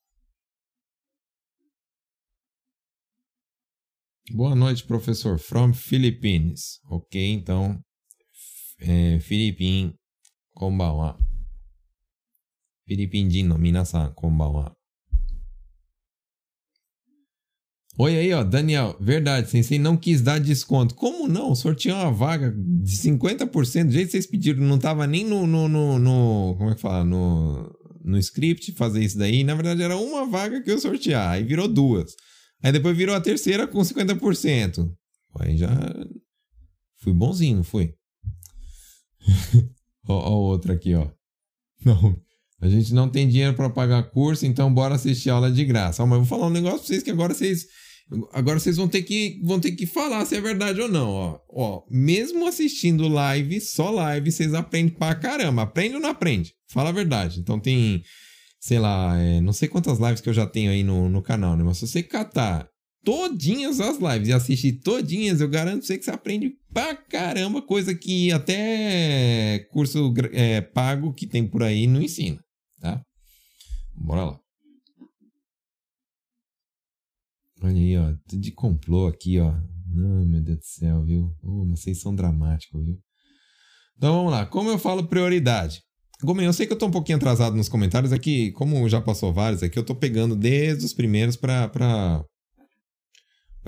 [4.31, 5.38] Boa noite, professor.
[5.38, 6.81] From Philippines.
[6.85, 7.83] Ok, então.
[8.78, 9.18] É,
[10.63, 11.17] こんばんは。
[12.86, 14.75] フィリピン人の皆さん、こんばんは。
[17.97, 18.95] Oi aí, ó, Daniel.
[18.99, 20.95] Verdade, Sensei não quis dar desconto.
[20.95, 21.53] Como não?
[21.53, 23.88] Sorteou uma vaga de 50%.
[23.88, 25.45] Do jeito que vocês pediram, não tava nem no.
[25.45, 27.03] no, no, no como é que fala?
[27.03, 27.69] No,
[28.01, 29.43] no script fazer isso daí.
[29.43, 31.29] Na verdade, era uma vaga que eu sortear.
[31.29, 32.15] Aí virou duas.
[32.63, 34.89] Aí depois virou a terceira com 50%.
[35.39, 35.69] Aí já.
[37.01, 37.93] Fui bonzinho, não fui?
[40.09, 41.07] Ó, ó outra aqui, ó.
[41.85, 42.16] Não,
[42.61, 46.03] a gente não tem dinheiro para pagar curso, então bora assistir aula de graça.
[46.03, 47.66] Ó, mas vou falar um negócio pra vocês que agora vocês
[48.33, 51.40] agora vocês vão ter que vão ter que falar se é verdade ou não, ó.
[51.51, 55.62] Ó, mesmo assistindo live, só live, vocês aprendem pra caramba.
[55.62, 56.55] Aprende ou não aprende?
[56.68, 57.38] Fala a verdade.
[57.38, 58.03] Então tem,
[58.59, 61.57] sei lá, é, não sei quantas lives que eu já tenho aí no, no canal,
[61.57, 61.62] né?
[61.62, 62.68] Mas se você catar
[63.04, 67.94] todinhas as lives e assistir todinhas, eu garanto você que você aprende pra caramba, coisa
[67.94, 72.42] que até curso é, pago que tem por aí não ensina,
[72.80, 73.02] tá?
[73.94, 74.40] Bora lá.
[77.61, 79.52] Olha aí, ó, de complô aqui, ó.
[79.92, 81.34] Não, meu Deus do céu, viu?
[81.42, 82.98] Oh, mas vocês são dramáticos, viu?
[83.96, 84.46] Então vamos lá.
[84.46, 85.82] Como eu falo prioridade?
[86.22, 89.32] Gomen, eu sei que eu tô um pouquinho atrasado nos comentários aqui, como já passou
[89.32, 92.24] vários aqui, eu tô pegando desde os primeiros pra, pra,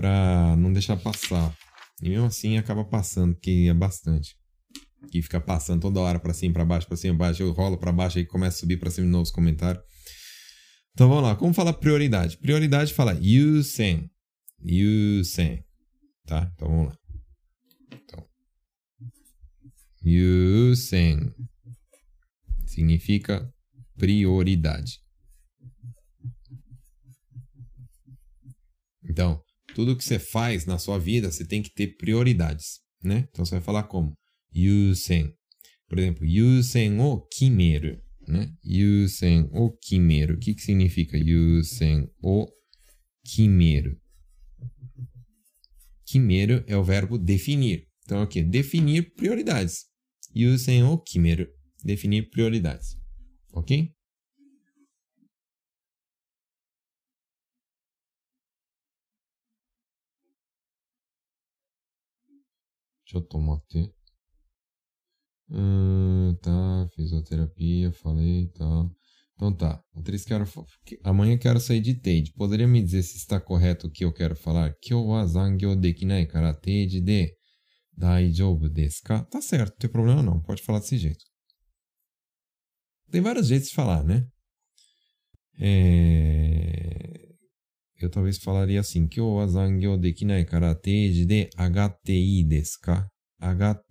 [0.01, 1.55] pra não deixar passar.
[2.03, 4.35] E mesmo assim acaba passando, que é bastante.
[5.11, 7.77] Que fica passando toda hora para cima, para baixo, para cima, para baixo, eu rolo
[7.77, 9.85] para baixo e começa a subir para cima de novos comentários.
[10.93, 12.39] Então vamos lá, como fala prioridade?
[12.39, 14.11] Prioridade fala yusen.
[14.65, 15.63] Yusen.
[16.27, 16.51] Tá?
[16.55, 16.99] Então vamos lá.
[17.93, 18.27] Então.
[20.03, 21.35] Yusen
[22.67, 23.53] significa
[23.99, 24.99] prioridade.
[29.05, 29.43] Então,
[29.81, 33.27] tudo que você faz na sua vida, você tem que ter prioridades, né?
[33.31, 34.15] Então você vai falar como?
[34.55, 35.33] Yusen.
[35.89, 38.53] Por exemplo, yusen o kimeru, né?
[38.63, 40.35] Yusen o kimeru.
[40.35, 42.47] O que, que significa yusen o
[43.25, 43.97] kimeru?
[46.05, 47.89] Kimeru é o verbo definir.
[48.05, 48.43] Então é o que?
[48.43, 49.87] Definir prioridades.
[50.37, 51.47] Yusen o kimeru.
[51.83, 52.99] Definir prioridades.
[53.55, 53.91] Ok?
[63.10, 63.94] ちょっと待って。
[65.50, 68.66] Hum, tá, fisioterapia, falei, tá.
[69.36, 70.46] Então tá, Atriz, quero,
[71.04, 72.34] amanhã quero sair de Teide.
[72.34, 74.74] Poderia me dizer se está correto o que eu quero falar?
[74.82, 77.36] Kyou wa zangyo dekinai kara Teide de
[77.98, 79.24] daijoubu desu ka?
[79.26, 81.24] Tá certo, não tem problema não, pode falar desse jeito.
[83.12, 84.28] Tem vários jeitos de falar, né?
[85.60, 87.29] É
[88.01, 91.51] eu talvez falaria assim: Kyo wa zangyo dekinai kara teiji de
[92.09, 93.11] ii desu ka?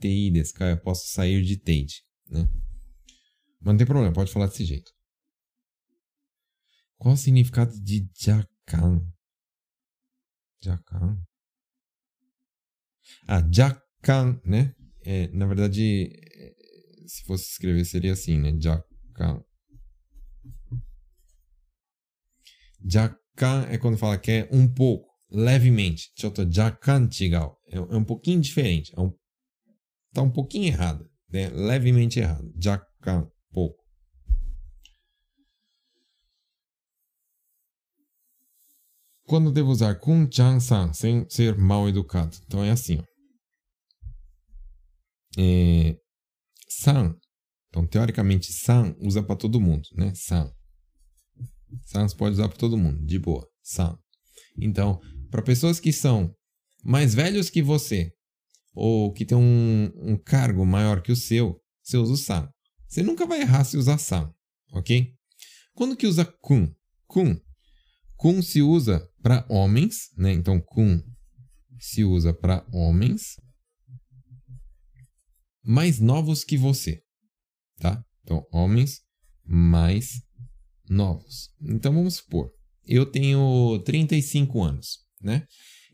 [0.03, 0.65] Ii desu ka?
[0.65, 2.47] Eu posso sair de teiji, né?
[3.61, 4.91] Mas não tem problema, pode falar desse jeito.
[6.97, 9.01] Qual o significado de jakan?
[10.61, 11.21] Jakan?
[13.27, 14.75] Ah, jakan, né?
[15.01, 16.55] É, na verdade, é,
[17.07, 18.57] se fosse escrever seria assim, né?
[18.59, 19.43] Jakan.
[22.83, 23.18] Jakan
[23.69, 26.11] é quando fala que é um pouco, levemente.
[26.15, 27.57] Choto jakan chigao.
[27.67, 28.93] É, é um pouquinho diferente.
[28.95, 29.13] É um,
[30.13, 31.09] tá um pouquinho errado.
[31.31, 31.49] Né?
[31.49, 32.51] Levemente errado.
[32.61, 33.79] Jakan, pouco.
[39.23, 42.35] Quando devo usar kun chan san sem ser mal educado?
[42.47, 42.97] Então é assim.
[42.99, 43.03] Ó.
[45.37, 45.95] É,
[46.67, 47.15] san.
[47.69, 50.11] Então, teoricamente, san usa para todo mundo, né?
[50.15, 50.51] San.
[51.85, 53.47] San você pode usar para todo mundo, de boa.
[53.61, 53.97] San.
[54.57, 56.33] Então, para pessoas que são
[56.83, 58.11] mais velhos que você
[58.73, 62.49] ou que tem um, um cargo maior que o seu, você usa o san.
[62.87, 64.31] Você nunca vai errar se usar san,
[64.71, 65.13] ok?
[65.73, 66.73] Quando que usa kun?
[67.07, 67.39] Kun.
[68.15, 70.33] Kun se usa para homens, né?
[70.33, 71.01] Então, kun
[71.79, 73.35] se usa para homens
[75.63, 77.01] mais novos que você,
[77.77, 78.03] tá?
[78.23, 79.01] Então, homens
[79.45, 80.21] mais
[80.89, 81.49] novos.
[81.61, 82.51] Então, vamos supor,
[82.85, 85.45] eu tenho 35 anos, né?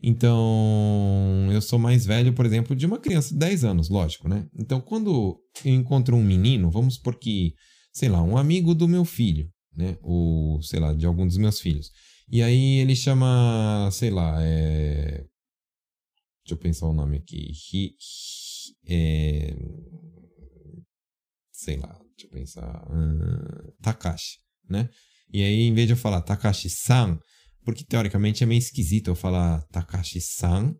[0.02, 4.48] Então, eu sou mais velho, por exemplo, de uma criança de 10 anos, lógico, né?
[4.58, 7.54] Então, quando eu encontro um menino, vamos supor que,
[7.92, 9.96] sei lá, um amigo do meu filho, né?
[10.02, 11.90] Ou, sei lá, de algum dos meus filhos.
[12.30, 15.24] E aí ele chama, sei lá, é...
[16.44, 17.50] Deixa eu pensar o nome aqui.
[17.72, 17.94] Hi,
[18.86, 19.56] é...
[21.50, 22.86] Sei lá, deixa eu pensar.
[23.82, 24.88] Takashi, né?
[25.32, 27.18] E aí, em vez de eu falar Takashi-san,
[27.64, 30.74] porque teoricamente é meio esquisito eu falar Takashi-san,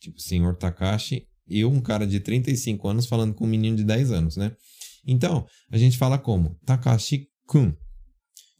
[0.00, 4.10] tipo senhor Takashi, e um cara de 35 anos falando com um menino de 10
[4.12, 4.52] anos, né?
[5.06, 6.56] Então, a gente fala como?
[6.64, 7.74] Takashi-kun.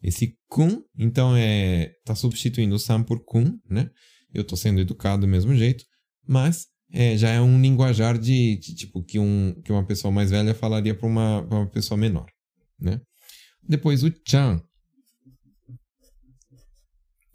[0.02, 3.88] Esse kun, então, é tá substituindo o san por kun, né?
[4.34, 5.84] Eu tô sendo educado do mesmo jeito,
[6.26, 10.30] mas é, já é um linguajar de, de, tipo que, um, que uma pessoa mais
[10.30, 12.26] velha falaria para uma, uma pessoa menor,
[12.78, 13.00] né?
[13.68, 14.60] Depois o chan,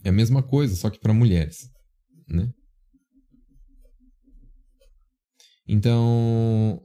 [0.04, 1.68] é a mesma coisa, só que para mulheres,
[2.28, 2.52] né?
[5.66, 6.80] Então,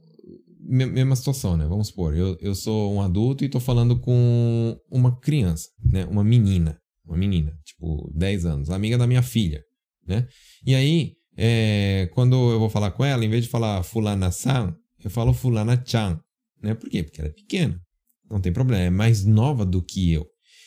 [0.60, 1.66] mesma situação, né?
[1.66, 6.04] Vamos supor, eu, eu sou um adulto e estou falando com uma criança, né?
[6.06, 9.62] Uma menina, uma menina, tipo, 10 anos, amiga da minha filha,
[10.06, 10.26] né?
[10.66, 15.10] E aí, é, quando eu vou falar com ela, em vez de falar fulana-san, eu
[15.10, 16.20] falo fulana-chan,
[16.62, 16.74] né?
[16.74, 17.02] Por quê?
[17.02, 17.80] Porque ela é pequena,
[18.30, 20.26] não tem problema, é mais nova do que eu.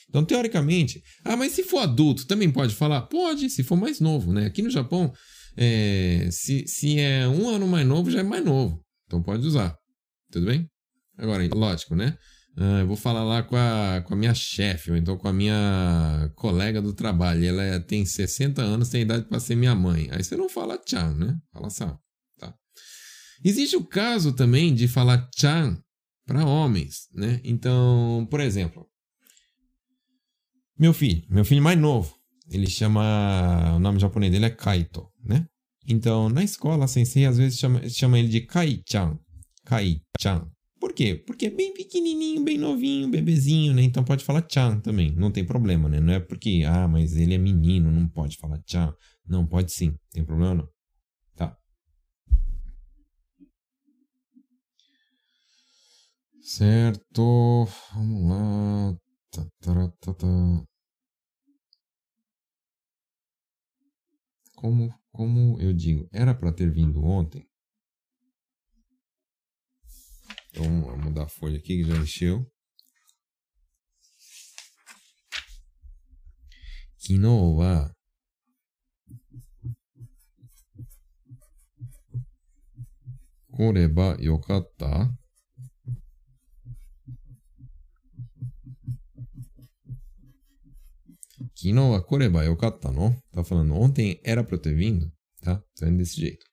[0.09, 3.01] Então, teoricamente, ah, mas se for adulto, também pode falar?
[3.03, 4.45] Pode, se for mais novo, né?
[4.45, 5.11] Aqui no Japão,
[5.57, 8.81] é, se, se é um ano mais novo, já é mais novo.
[9.05, 9.75] Então pode usar.
[10.31, 10.69] Tudo bem?
[11.17, 12.17] Agora, lógico, né?
[12.59, 15.33] Ah, eu vou falar lá com a, com a minha chefe, ou então com a
[15.33, 17.45] minha colega do trabalho.
[17.45, 20.07] Ela é, tem 60 anos, tem idade para ser minha mãe.
[20.11, 21.37] Aí você não fala chan, né?
[21.51, 21.99] Fala só.
[22.39, 22.53] Tá.
[23.43, 25.77] Existe o caso também de falar chan
[26.27, 27.41] para homens, né?
[27.43, 28.85] Então, por exemplo,
[30.77, 32.15] meu filho, meu filho mais novo,
[32.51, 33.73] ele chama.
[33.75, 35.47] O nome japonês dele é Kaito, né?
[35.87, 39.17] Então, na escola, a sensei às vezes chama, chama ele de Kai-chan.
[39.63, 40.51] Kai-chan.
[40.79, 41.15] Por quê?
[41.15, 43.81] Porque é bem pequenininho, bem novinho, bebezinho, né?
[43.81, 45.99] Então pode falar chan também, não tem problema, né?
[45.99, 48.93] Não é porque, ah, mas ele é menino, não pode falar chan.
[49.25, 50.69] Não, pode sim, tem problema não.
[51.35, 51.57] Tá.
[56.46, 58.98] Certo, vamos lá.
[64.56, 67.48] Como, como eu digo, era para ter vindo ontem.
[70.50, 72.46] Então, vamos mudar a folha aqui que já encheu.
[77.04, 77.90] 昨日は
[83.50, 85.10] 来ればよかった
[91.59, 93.19] Kinoa koreba yokatta no?
[93.31, 95.59] Tá falando, ontem era pra eu ter vindo, tá?
[95.75, 96.45] Tá indo desse jeito.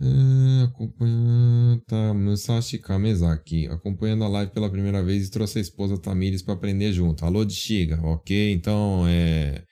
[0.00, 6.00] Uh, acompanhando tá, Musashi Kamezaki, acompanhando a live pela primeira vez e trouxe a esposa
[6.00, 7.22] Tamires para aprender junto.
[7.22, 8.50] Alô de Shiga, ok?
[8.52, 9.62] Então é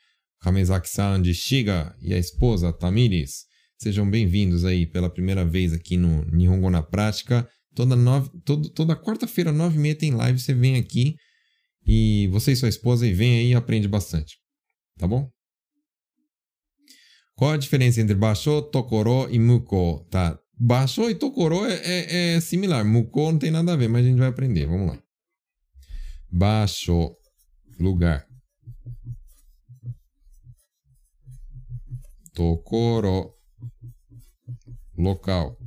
[0.43, 3.47] Kamezaki-san de Shiga e a esposa Tamires.
[3.79, 7.49] Sejam bem-vindos aí pela primeira vez aqui no Nihongo na Prática.
[7.75, 7.97] Toda,
[8.75, 11.17] toda quarta-feira, nove e meia tem live, você vem aqui
[11.87, 14.39] e você e sua esposa e vem aí e aprende bastante.
[14.99, 15.31] Tá bom?
[17.35, 20.07] Qual a diferença entre Basho, Tokoro e Muko?
[20.11, 20.39] Tá.
[20.59, 22.85] Basho e Tokoro é, é, é, similar.
[22.85, 24.67] Muko não tem nada a ver, mas a gente vai aprender.
[24.67, 25.03] Vamos lá.
[26.31, 27.17] Basho,
[27.79, 28.27] lugar.
[32.35, 33.35] Tokoro,
[34.99, 35.59] local.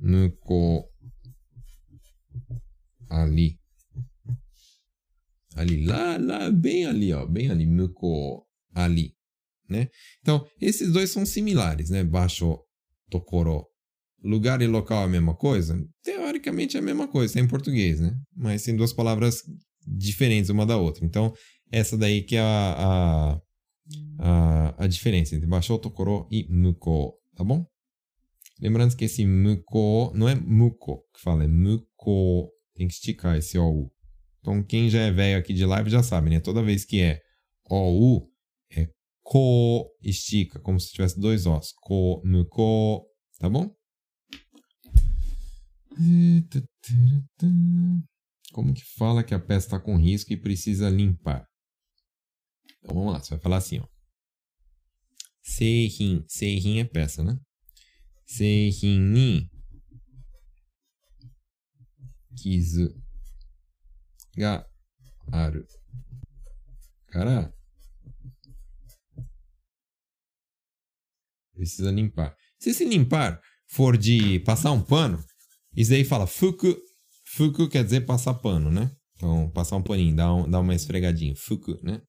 [0.00, 0.88] Muko,
[3.08, 3.58] ali
[5.58, 9.14] ali, lá, lá, bem ali, ó, bem ali, Muko, ali,
[9.68, 9.88] né?
[10.20, 12.04] Então, esses dois são similares, né?
[12.04, 12.58] Baixo,
[13.10, 13.66] Tokoro.
[14.22, 15.80] Lugar e local é a mesma coisa?
[16.02, 18.16] Teoricamente é a mesma coisa, é em português, né?
[18.34, 19.42] Mas tem duas palavras
[19.86, 21.04] diferentes uma da outra.
[21.04, 21.32] Então,
[21.70, 23.40] Essa daí que é a, a,
[24.18, 27.64] a, a diferença entre Basho Tokoro e Muko, tá bom?
[28.60, 32.50] Lembrando que esse Muko não é Muko que fala, é Muko.
[32.74, 33.92] Tem que esticar esse OU.
[34.40, 36.40] Então, quem já é velho aqui de live já sabe, né?
[36.40, 37.20] Toda vez que é
[37.68, 38.30] OU,
[38.72, 38.88] é
[39.22, 41.72] Ko, estica, como se tivesse dois Os.
[41.82, 43.06] Ko, Muko,
[43.38, 43.74] tá bom?
[48.52, 51.46] Como que fala que a peça está com risco e precisa limpar?
[52.78, 53.86] Então vamos lá, você vai falar assim, ó.
[55.42, 57.36] Seihin, Seihin é peça, né?
[58.24, 59.50] Seihin ni
[62.36, 62.94] kizu
[64.38, 64.64] ga
[65.32, 65.64] aru.
[67.10, 67.52] Cara,
[71.54, 72.34] precisa limpar.
[72.58, 75.22] Se se limpar for de passar um pano,
[75.76, 76.76] isso daí fala fuku.
[77.34, 78.90] Fuku quer dizer passar pano, né?
[79.16, 81.34] Então, passar um paninho, dar, um, dar uma esfregadinha.
[81.36, 82.00] Fuku, né?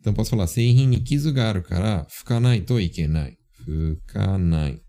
[0.00, 3.36] Então, posso falar Seihin ni kizu ga aru kara fukanai to ikenai.
[3.52, 4.80] Fukanai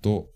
[0.00, 0.28] to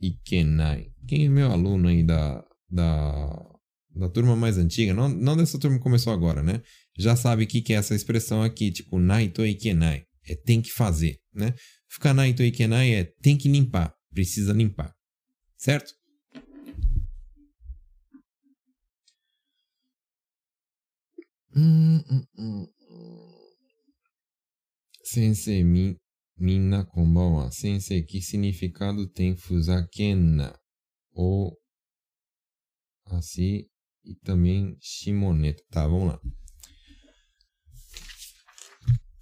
[0.00, 0.92] ikenai.
[1.06, 3.53] Quem é meu aluno aí da, da,
[3.94, 6.60] da turma mais antiga, não, não dessa turma que começou agora, né?
[6.98, 10.04] Já sabe o que, que é essa expressão aqui, tipo nai to ikenai.
[10.26, 11.54] É tem que fazer, né?
[11.88, 14.92] Fukanai to ikenai é tem que limpar, precisa limpar.
[15.56, 15.92] Certo?
[21.56, 22.66] Hum, hum, hum.
[25.04, 25.96] Sensei, mi,
[26.36, 27.52] minna konbanwa.
[27.52, 30.58] Sensei, que significado tem fuzakena?
[31.12, 31.56] Ou
[33.06, 33.68] assim
[34.04, 35.62] e também shimoneta.
[35.70, 36.20] Tá, vamos lá.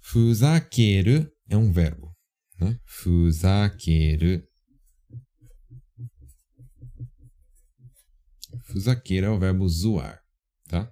[0.01, 2.13] Fuzakeru é um verbo.
[2.59, 2.79] Né?
[2.85, 4.43] Fuzakeru.
[8.65, 10.21] Fuzakeru é o verbo zoar.
[10.67, 10.91] Tá?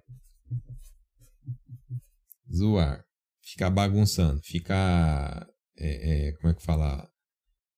[2.52, 3.04] Zoar.
[3.40, 4.40] Ficar bagunçando.
[4.42, 5.46] Ficar.
[5.76, 7.08] É, é, como é que fala?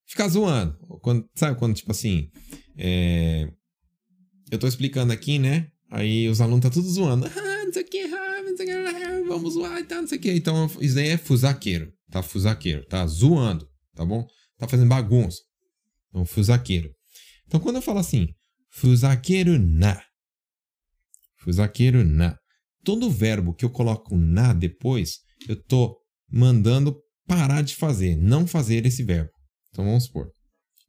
[0.06, 0.78] Ficar zoando.
[1.02, 2.30] Quando, sabe quando, tipo assim.
[2.76, 3.52] É,
[4.50, 5.70] eu tô explicando aqui, né?
[5.90, 7.26] Aí os alunos tá tudo zoando.
[7.26, 10.08] Ah, não sei o que, ah, não sei o que, vamos zoar e tal, não
[10.08, 10.32] sei o que.
[10.32, 12.22] Então, isso daí é fuzaqueiro, tá?
[12.22, 13.06] Fuzaqueiro, tá?
[13.06, 14.26] Zoando, tá bom?
[14.58, 15.40] Tá fazendo bagunça.
[16.08, 16.90] Então, fuzaqueiro.
[17.46, 18.28] Então, quando eu falo assim,
[18.70, 20.02] fuzaqueiro na.
[21.38, 22.38] Fuzaqueiro na.
[22.84, 25.96] Todo verbo que eu coloco na depois, eu tô
[26.30, 29.30] mandando parar de fazer, não fazer esse verbo.
[29.70, 30.30] Então, vamos supor.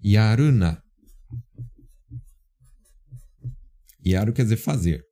[0.03, 0.81] Yaruna.
[4.06, 5.03] Yaru quer dizer fazer.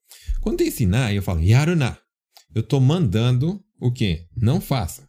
[0.42, 1.98] Quando tem ensinar, eu falo yaruna.
[2.54, 4.28] Eu estou mandando o quê?
[4.36, 5.08] Não faça.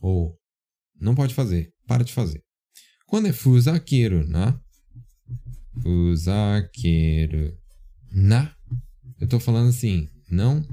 [0.00, 0.38] Ou
[1.00, 2.42] não pode fazer, para de fazer.
[3.06, 4.58] Quando é fuzakeru na,
[5.82, 7.56] fuzakeru
[8.10, 8.54] na,
[9.20, 10.66] eu estou falando assim, não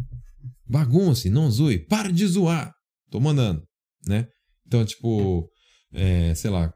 [0.65, 2.73] bagunce, não zoe, para de zoar.
[3.05, 3.67] Estou mandando,
[4.07, 4.27] né?
[4.65, 5.49] Então, tipo,
[5.93, 6.73] é, sei lá,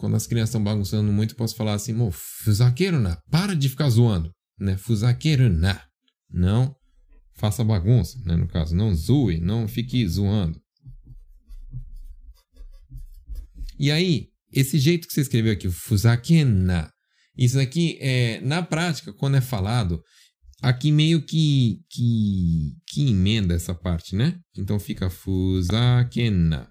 [0.00, 3.90] quando as crianças estão bagunçando muito, posso falar assim, mo, fuzaqueiro na, para de ficar
[3.90, 4.78] zoando, né?
[4.78, 5.84] Fuzaqueiro na,
[6.32, 6.74] não
[7.36, 8.34] faça bagunça, né?
[8.34, 10.58] No caso, não zoe, não fique zoando.
[13.78, 16.90] E aí, esse jeito que você escreveu aqui, fuzakena,
[17.36, 20.02] isso aqui é, na prática, quando é falado,
[20.62, 24.38] aqui meio que, que, que emenda essa parte, né?
[24.56, 26.69] Então fica fuzakena.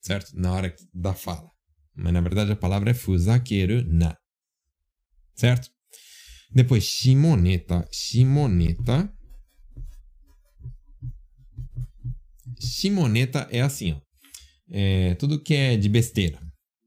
[0.00, 0.32] Certo?
[0.34, 1.50] Na hora da fala.
[1.94, 4.16] Mas na verdade a palavra é fuzakeru na.
[5.34, 5.68] Certo?
[6.52, 7.86] Depois, shimoneta.
[7.92, 9.12] Shimoneta.
[12.58, 14.00] Shimoneta é assim, ó.
[14.72, 16.38] É tudo que é de besteira.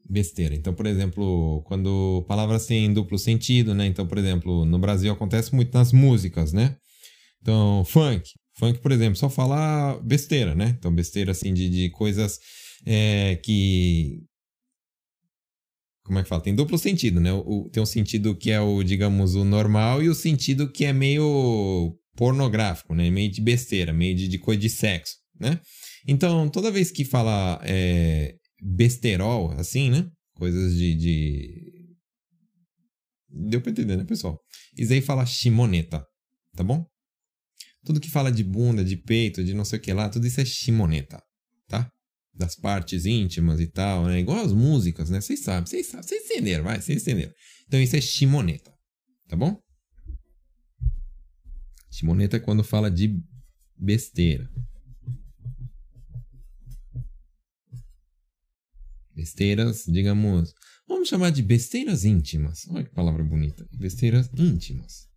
[0.09, 0.53] Besteira.
[0.53, 3.85] Então, por exemplo, quando palavras têm duplo sentido, né?
[3.85, 6.75] Então, por exemplo, no Brasil acontece muito nas músicas, né?
[7.41, 8.29] Então, funk.
[8.57, 10.75] Funk, por exemplo, só falar besteira, né?
[10.77, 12.39] Então, besteira assim de, de coisas
[12.85, 14.23] é, que.
[16.03, 16.41] Como é que fala?
[16.41, 17.31] Tem duplo sentido, né?
[17.31, 20.91] O, tem um sentido que é o, digamos, o normal e o sentido que é
[20.91, 23.09] meio pornográfico, né?
[23.09, 25.61] Meio de besteira, meio de, de coisa de sexo, né?
[26.07, 30.09] Então, toda vez que fala é, besterol, assim, né?
[30.35, 31.73] Coisas de, de...
[33.29, 34.37] Deu pra entender, né, pessoal?
[34.77, 36.05] Isso aí fala shimoneta,
[36.55, 36.85] tá bom?
[37.85, 40.41] Tudo que fala de bunda, de peito, de não sei o que lá, tudo isso
[40.41, 41.23] é shimoneta, tá?
[42.33, 44.19] Das partes íntimas e tal, né?
[44.19, 45.21] Igual as músicas, né?
[45.21, 47.33] Vocês sabem, vocês sabem, vocês entenderam, vai, vocês entenderam.
[47.67, 48.73] Então isso é shimoneta,
[49.27, 49.61] tá bom?
[51.91, 53.21] Shimoneta é quando fala de
[53.77, 54.49] besteira.
[59.13, 60.55] Besteiras, digamos.
[60.87, 62.67] Vamos chamar de besteiras íntimas.
[62.69, 63.67] Olha que palavra bonita.
[63.71, 65.07] Besteiras íntimas.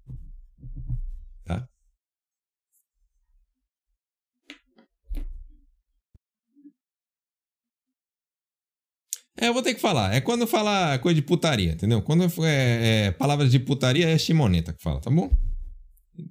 [9.38, 10.14] É, eu vou ter que falar.
[10.14, 12.00] É quando fala coisa de putaria, entendeu?
[12.02, 15.30] Quando é, é palavras de putaria é chimoneta que fala, tá bom?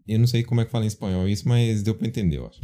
[0.08, 2.47] Eu não sei como é que fala em espanhol isso, mas deu pra entender, eu
[2.47, 2.60] acho.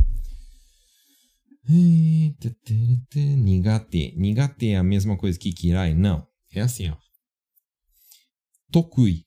[3.38, 4.14] Nigate.
[4.18, 5.94] Nigate é a mesma coisa que kirai?
[5.94, 6.26] Não.
[6.54, 6.98] É assim, ó.
[8.72, 9.26] Tokui.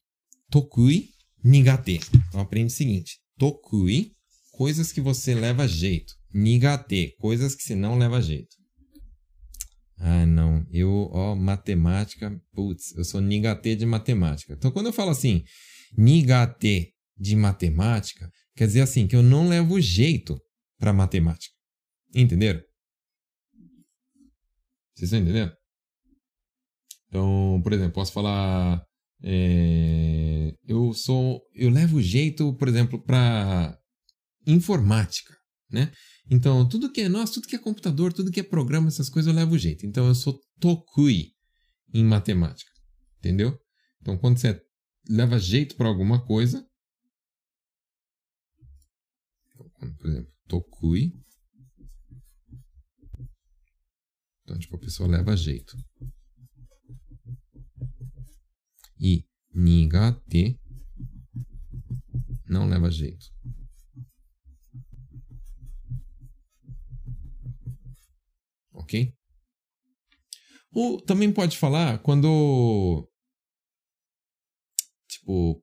[0.51, 1.11] Tokui,
[1.43, 2.01] nigate.
[2.29, 3.19] Então aprende o seguinte.
[3.39, 4.12] Tokui,
[4.53, 6.15] coisas que você leva jeito.
[6.33, 8.57] Nigate, coisas que você não leva jeito.
[10.07, 10.67] Ah, não.
[10.71, 12.39] Eu, ó, matemática.
[12.53, 14.53] Putz, eu sou nigate de matemática.
[14.53, 15.43] Então, quando eu falo assim,
[15.97, 20.39] nigate de matemática, quer dizer assim, que eu não levo jeito
[20.79, 21.55] para matemática.
[22.15, 22.61] Entenderam?
[24.95, 25.55] Vocês estão entendendo?
[27.09, 28.85] Então, por exemplo, posso falar.
[29.23, 31.41] É, eu sou.
[31.55, 33.75] Eu levo jeito, por exemplo, para
[34.47, 35.35] informática,
[35.71, 35.91] né?
[36.31, 39.33] Então, tudo que é nosso, tudo que é computador, tudo que é programa, essas coisas
[39.33, 39.87] eu levo jeito.
[39.87, 41.33] Então, eu sou tokui
[41.93, 42.70] em matemática.
[43.18, 43.59] Entendeu?
[44.01, 44.61] Então, quando você
[45.09, 46.66] leva jeito para alguma coisa.
[49.99, 51.12] Por exemplo, tokui
[54.45, 55.75] Então, tipo, a pessoa leva jeito.
[59.01, 60.61] E nigate
[62.47, 63.34] não leva jeito.
[68.85, 69.12] ok?
[70.72, 73.09] Ou também pode falar quando.
[75.09, 75.62] Tipo.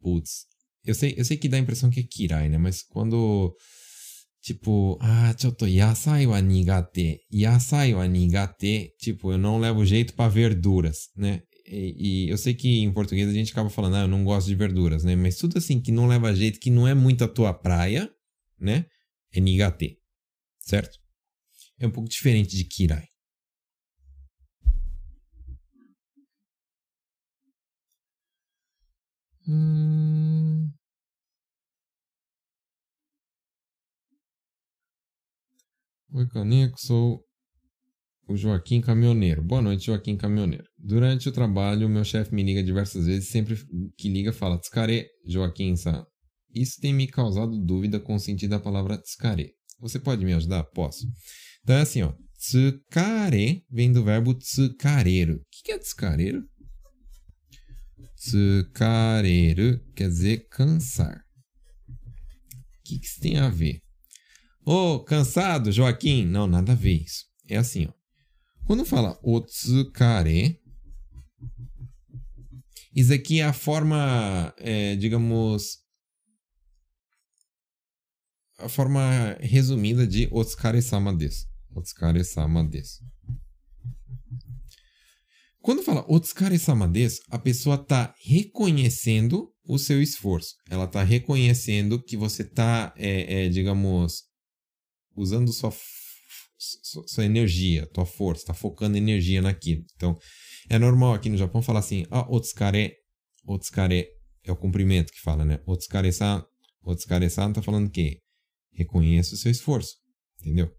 [0.00, 0.46] Putz.
[0.84, 2.58] Eu sei, eu sei que dá a impressão que é kirai, né?
[2.58, 3.54] Mas quando.
[4.40, 7.20] Tipo, ah, choto yasai wa nigate.
[7.32, 8.92] Yasai wa nigate.
[8.98, 11.42] Tipo, eu não levo jeito para verduras, né?
[11.66, 14.48] E, e, eu sei que em português a gente acaba falando, ah, eu não gosto
[14.48, 15.14] de verduras, né?
[15.14, 18.10] Mas tudo assim que não leva jeito, que não é muito a tua praia,
[18.58, 18.86] né?
[19.32, 19.96] É nigate,
[20.60, 21.01] certo?
[21.82, 23.08] É um pouco diferente de kirai.
[29.48, 30.70] Hum...
[36.12, 37.24] Oi, Caneco, sou
[38.28, 39.42] o Joaquim Caminhoneiro.
[39.42, 40.64] Boa noite, Joaquim Caminhoneiro.
[40.78, 43.56] Durante o trabalho, meu chefe me liga diversas vezes, sempre
[43.98, 46.06] que liga fala Tsukare, Joaquim San.
[46.54, 49.56] Isso tem me causado dúvida com o sentido da palavra tsukare.
[49.80, 50.62] Você pode me ajudar?
[50.62, 51.08] Posso.
[51.62, 52.12] Então é assim, ó.
[52.36, 55.36] Tsukare vem do verbo tsukareru.
[55.36, 56.42] O que é tsukareru?
[58.16, 61.24] Tsukareru quer dizer cansar.
[61.88, 63.80] O que, que isso tem a ver?
[64.64, 66.26] Ô, oh, cansado, Joaquim?
[66.26, 67.24] Não, nada a ver isso.
[67.48, 67.92] É assim, ó.
[68.66, 70.60] Quando fala otsukare,
[72.94, 75.78] isso aqui é a forma, é, digamos,
[78.58, 81.51] a forma resumida de otsukare-sama desu.
[81.74, 83.02] Otsukare-sama desu.
[85.60, 90.56] Quando fala otsukare-sama desu, a pessoa está reconhecendo o seu esforço.
[90.68, 94.24] Ela está reconhecendo que você está, é, é, digamos,
[95.16, 95.72] usando sua,
[96.58, 99.84] sua, sua energia, tua força, está focando energia naquilo.
[99.94, 100.18] Então,
[100.68, 102.94] é normal aqui no Japão falar assim, ah, otsukare,
[103.46, 104.08] otsukare
[104.44, 105.60] é o cumprimento que fala, né?
[105.64, 106.44] Otsukare-san,
[106.82, 108.18] otsukare-san tá falando que
[108.72, 109.94] reconheça o seu esforço,
[110.40, 110.74] entendeu?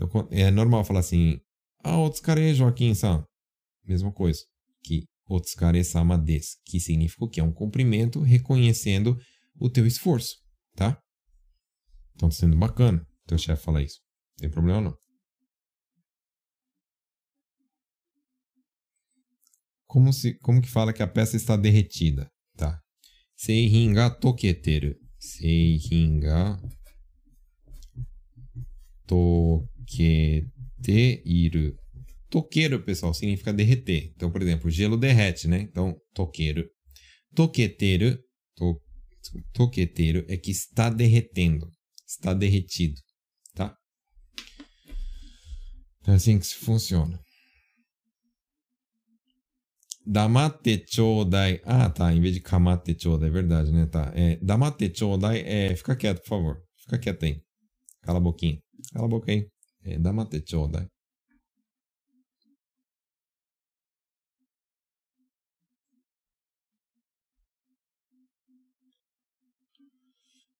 [0.00, 1.40] Então, é normal falar assim,
[1.82, 3.24] ah, otsukare, Joaquim-san.
[3.84, 4.40] Mesma coisa,
[4.84, 7.40] que otsukare-sama des, que significa o que?
[7.40, 9.18] É um cumprimento reconhecendo
[9.60, 10.36] o teu esforço,
[10.76, 11.00] tá?
[12.14, 14.00] Então tá sendo bacana teu chefe falar isso.
[14.32, 14.96] Não tem problema não.
[19.86, 22.30] Como, se, como que fala que a peça está derretida?
[22.56, 22.80] Tá.
[23.36, 24.94] Seihin ga toketeru.
[25.18, 26.60] Seihin ga
[29.88, 31.76] toketeiru.
[32.30, 34.12] Toqueiro, pessoal, significa derreter.
[34.14, 35.60] Então, por exemplo, gelo derrete, né?
[35.62, 36.68] Então, toqueiro.
[37.34, 38.18] Toqueteiro,
[38.54, 38.80] to,
[39.52, 41.70] toqueteiro é que está derretendo
[42.08, 43.00] está derretido,
[43.54, 43.76] tá?
[46.00, 47.20] Então é assim que funciona.
[50.06, 51.60] Damate chodai.
[51.64, 52.12] Ah, tá.
[52.14, 53.86] Em vez de kamate chodai, é verdade, né?
[53.86, 54.10] Tá.
[54.14, 55.76] É, damate chodai é.
[55.76, 56.62] Fica quieto, por favor.
[56.78, 57.42] Fica quieto aí.
[58.00, 58.58] Cala a boquinha.
[58.94, 59.46] Cala a boca aí.
[59.88, 60.86] É, damate chodai.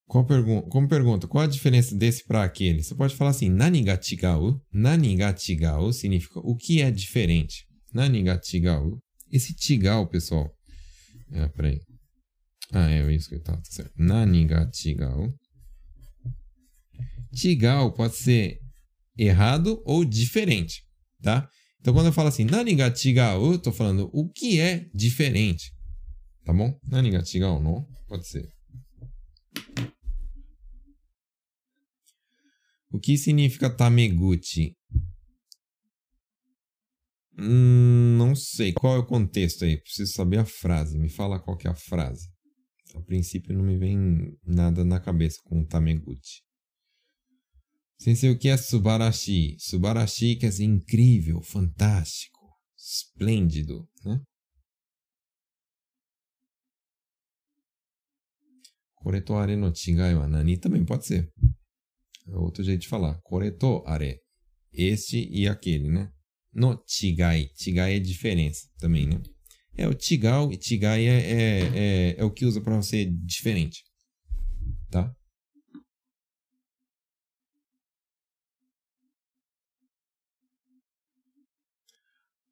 [0.07, 2.81] Qual pergu como pergunta, qual a diferença desse para aquele?
[2.81, 4.59] Você pode falar assim, nani ga chigau?
[4.73, 7.67] Nani ga chigau significa o que é diferente.
[7.93, 8.97] Nani ga chigau?
[9.31, 10.51] Esse chigau, pessoal.
[11.31, 11.79] É, peraí.
[12.71, 13.93] Ah, é isso que eu tava, tá certo.
[13.95, 15.31] Nani ga chigau?
[17.31, 18.59] Chigau pode ser
[19.21, 20.83] errado ou diferente,
[21.21, 21.49] tá?
[21.79, 25.73] Então quando eu falo assim, nani ga chigau, eu tô falando o que é diferente.
[26.45, 26.77] Tá bom?
[26.83, 27.87] Nani ga chigau, não?
[28.07, 28.49] Pode ser.
[32.91, 34.75] O que significa Tameguchi?
[37.37, 38.73] Hum, não sei.
[38.73, 39.77] Qual é o contexto aí?
[39.77, 40.97] Preciso saber a frase.
[40.97, 42.27] Me fala qual que é a frase.
[42.95, 46.41] A princípio não me vem nada na cabeça com Tameguchi.
[48.01, 49.57] Sensei, o que é Subarashi?
[49.59, 52.39] Subarashi quer dizer incrível, fantástico,
[52.77, 54.21] esplêndido, né?
[58.95, 60.57] Koreto are no chigai wa nani?
[60.57, 61.29] Também pode ser.
[62.27, 63.19] É outro jeito de falar.
[63.21, 64.17] Koreto are.
[64.71, 66.09] Este e aquele, né?
[66.53, 67.49] No chigai.
[67.53, 69.21] Chigai é diferença também, né?
[69.75, 73.83] É o chigal e chigai é, é, é, é o que usa para você diferente.
[74.89, 75.13] Tá?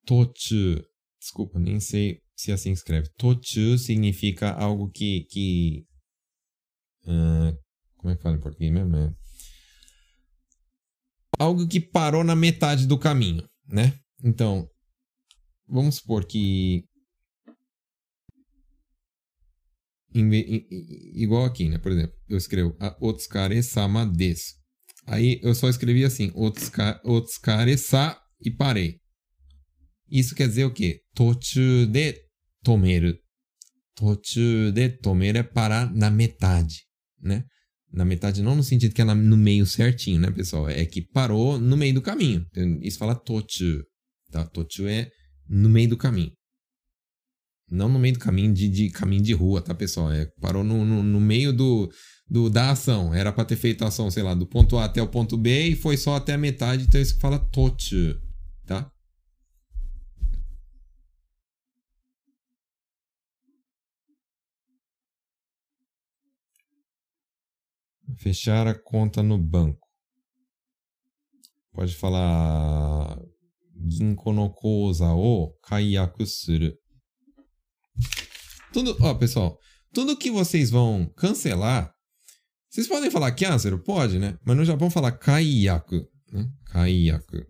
[0.07, 0.81] Tochu.
[1.19, 3.09] Desculpa, nem sei se assim escreve.
[3.17, 5.25] Tochu significa algo que.
[5.29, 5.85] que
[7.03, 7.57] uh,
[7.97, 8.95] como é que fala em português mesmo?
[8.95, 9.13] É
[11.37, 13.99] algo que parou na metade do caminho, né?
[14.23, 14.67] Então,
[15.67, 16.85] vamos supor que
[21.13, 21.77] igual aqui, né?
[21.77, 24.55] Por exemplo, eu escrevo Otsukare-sama desu.
[25.05, 26.31] Aí eu só escrevi assim,
[27.03, 28.99] Otsukare-sa e parei.
[30.09, 31.01] Isso quer dizer o quê?
[31.13, 32.15] Tochu de
[32.63, 33.17] tomeru.
[33.95, 36.83] Tochu de tomeru é parar na metade,
[37.21, 37.43] né?
[37.91, 40.69] Na metade, não no sentido que ela no meio certinho, né, pessoal?
[40.69, 42.45] É que parou no meio do caminho.
[42.81, 43.83] Isso fala tochu.
[44.29, 44.45] Tá?
[44.45, 45.09] Tochu é
[45.47, 46.31] no meio do caminho.
[47.69, 50.11] Não no meio do caminho de, de caminho de rua, tá, pessoal?
[50.11, 51.89] É, parou no, no, no meio do,
[52.29, 53.13] do, da ação.
[53.13, 55.69] Era para ter feito a ação, sei lá, do ponto A até o ponto B
[55.69, 58.17] e foi só até a metade, então isso fala tochu,
[68.17, 69.87] Fechar a conta no banco.
[71.71, 73.19] Pode falar
[73.87, 75.07] Ginko no kouza.
[78.73, 79.57] Tudo, ó, pessoal,
[79.93, 81.93] tudo que vocês vão cancelar,
[82.69, 84.37] vocês podem falar cancel, pode, né?
[84.43, 86.51] Mas no Japão fala kaiyaku, né?
[86.65, 87.45] Kaiyaku.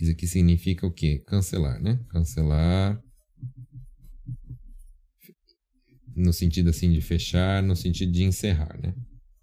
[0.00, 1.24] Isso aqui significa o quê?
[1.26, 1.98] Cancelar, né?
[2.10, 3.02] Cancelar
[6.18, 8.94] no sentido assim de fechar, no sentido de encerrar, né?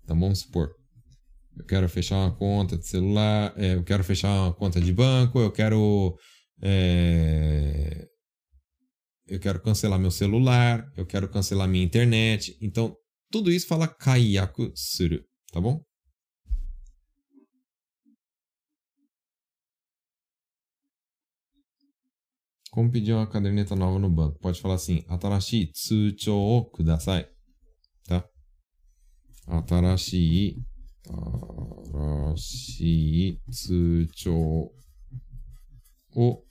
[0.04, 0.72] Então vamos supor,
[1.58, 5.40] eu quero fechar uma conta de celular, é, eu quero fechar uma conta de banco,
[5.40, 6.16] eu quero
[6.62, 8.08] é,
[9.28, 12.56] eu quero cancelar meu celular, eu quero cancelar minha internet.
[12.62, 12.96] Então,
[13.32, 15.20] tudo isso fala kaiyaku suru,
[15.52, 15.84] tá bom?
[22.76, 24.38] Como pedir uma caderneta nova no banco?
[24.40, 27.26] Pode falar assim, atarashi tsuchou o kudasai.
[28.04, 28.30] Tá?
[29.48, 30.62] Atarashi,
[31.88, 34.76] atarashi tsuchou
[36.14, 36.44] o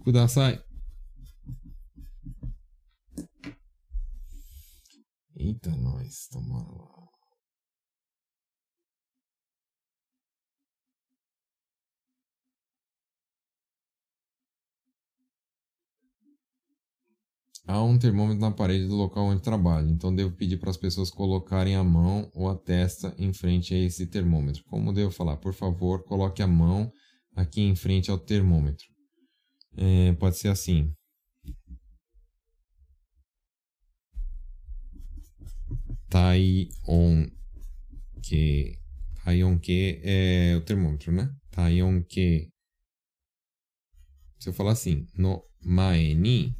[0.00, 0.60] kudasai.
[5.36, 6.91] Eita, nós, toma lá.
[17.64, 21.10] Há um termômetro na parede do local onde trabalho, então devo pedir para as pessoas
[21.10, 24.64] colocarem a mão ou a testa em frente a esse termômetro.
[24.64, 25.36] Como devo falar?
[25.36, 26.92] Por favor, coloque a mão
[27.36, 28.84] aqui em frente ao termômetro.
[29.76, 30.92] É, pode ser assim.
[36.10, 37.26] Tai on
[38.22, 38.82] que
[39.24, 41.32] Tai on que é o termômetro, né?
[41.52, 42.50] Tai on que
[44.40, 46.56] se eu falar assim, no mae ni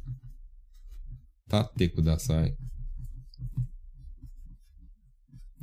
[1.47, 2.55] tate kudasai.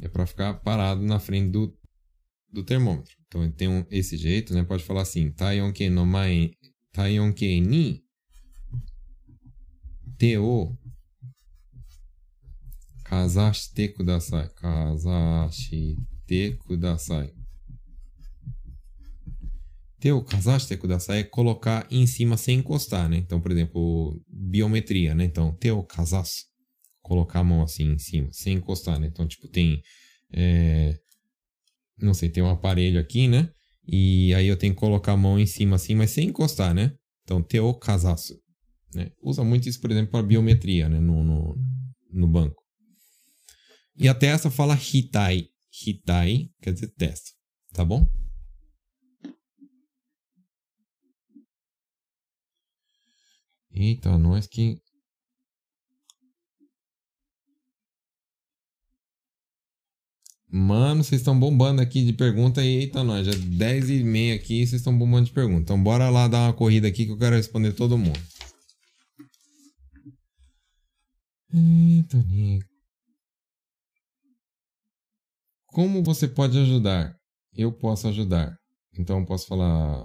[0.02, 1.76] É para ficar parado na frente do,
[2.52, 3.14] do termômetro.
[3.26, 4.64] Então tem um, esse jeito, né?
[4.64, 6.52] Pode falar assim: Taiyonke no mae,
[6.92, 8.02] Taiyonke ni
[10.18, 10.76] te o
[13.04, 14.48] kazashite kudasai.
[14.54, 16.00] Kazashite
[16.66, 17.39] kudasai.
[20.00, 23.18] Teu kazaste kudasai é colocar em cima sem encostar, né?
[23.18, 25.24] Então, por exemplo, biometria, né?
[25.24, 26.46] Então, teu kazas,
[27.02, 29.06] colocar a mão assim em cima, sem encostar, né?
[29.06, 29.82] Então, tipo, tem.
[30.32, 30.96] É,
[31.98, 33.50] não sei, tem um aparelho aqui, né?
[33.86, 36.94] E aí eu tenho que colocar a mão em cima assim, mas sem encostar, né?
[37.24, 38.40] Então, teu kazasu.
[38.94, 39.10] Né?
[39.22, 40.98] Usa muito isso, por exemplo, para biometria, né?
[40.98, 41.56] No, no,
[42.10, 42.62] no banco.
[43.96, 45.46] E a testa fala hitai.
[45.86, 47.30] Hitai quer dizer testa,
[47.74, 48.10] tá bom?
[53.72, 54.80] Eita, nós que.
[60.52, 64.80] Mano, vocês estão bombando aqui de pergunta eita, nós, já 10 e meia aqui vocês
[64.80, 65.62] estão bombando de pergunta.
[65.62, 68.18] Então bora lá dar uma corrida aqui que eu quero responder todo mundo.
[71.52, 72.68] Eita, Nico.
[75.66, 77.16] Como você pode ajudar?
[77.54, 78.56] Eu posso ajudar.
[78.98, 80.04] Então eu posso falar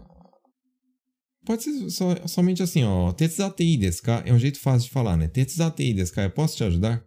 [1.45, 3.11] Pode ser so, somente assim, ó.
[3.13, 4.23] Tetsuzatei desu ka?
[4.25, 5.27] É um jeito fácil de falar, né?
[5.27, 6.23] Tetsuzatei desu ka?
[6.23, 7.05] Eu posso te ajudar?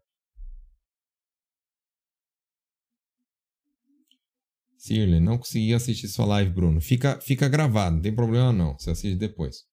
[4.77, 6.81] Sirle, não consegui assistir sua live, Bruno.
[6.81, 8.79] Fica, fica gravado, não tem problema não.
[8.79, 9.67] Você assiste depois.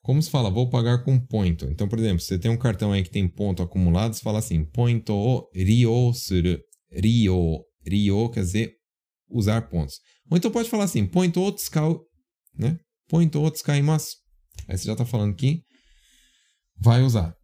[0.00, 0.50] Como se fala?
[0.50, 1.64] Vou pagar com ponto.
[1.64, 4.64] Então, por exemplo, você tem um cartão aí que tem ponto acumulado, você fala assim,
[4.64, 6.60] ponto rio suru.
[6.92, 7.64] Rio.
[7.84, 8.74] Rio quer dizer
[9.28, 10.00] usar pontos.
[10.30, 12.06] Ou então pode falar assim, point o tsukau,
[12.54, 12.78] né?
[13.08, 14.16] Point o tsukaimasu.
[14.68, 15.62] Aí você já está falando que
[16.76, 17.36] vai usar.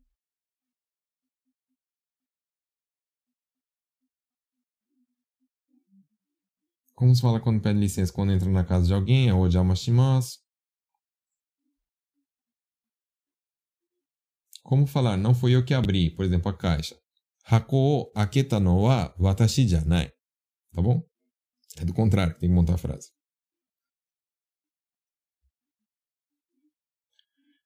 [6.95, 9.29] Como se fala quando pede licença quando entra na casa de alguém?
[9.29, 10.37] É ojamashimasa.
[14.63, 15.17] Como falar?
[15.17, 16.95] Não foi eu que abri, por exemplo, a caixa.
[17.45, 20.11] Hako o aketa no wa watashi janai.
[20.73, 21.03] Tá bom?
[21.79, 23.11] É do contrário, tem que montar a frase.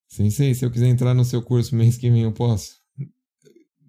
[0.09, 2.81] Sensei, se eu quiser entrar no seu curso mês que vem, eu posso?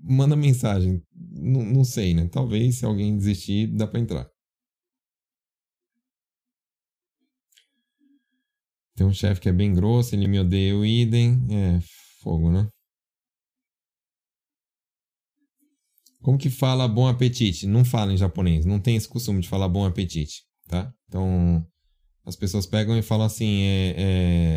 [0.01, 1.01] Manda mensagem.
[1.13, 2.27] Não sei, né?
[2.31, 4.29] Talvez, se alguém desistir, dá pra entrar.
[8.95, 11.45] Tem um chefe que é bem grosso, ele me odeia o idem.
[11.51, 11.79] É,
[12.21, 12.67] fogo, né?
[16.25, 17.67] Como que fala bom apetite?
[17.67, 20.91] Não fala em japonês, não tem esse costume de falar bom apetite, tá?
[21.07, 21.63] Então,
[22.25, 23.93] as pessoas pegam e falam assim, é,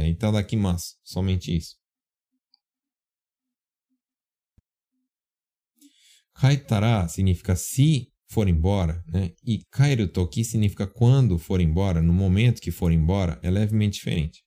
[0.06, 1.76] é itadakimasu, somente isso.
[6.32, 9.32] Kaitara significa se for embora, né?
[9.44, 14.42] E kairu toki significa quando for embora, no momento que for embora, é levemente diferente.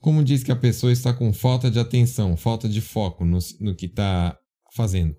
[0.00, 3.74] Como diz que a pessoa está com falta de atenção, falta de foco no, no
[3.74, 4.36] que está
[4.74, 5.14] fazendo.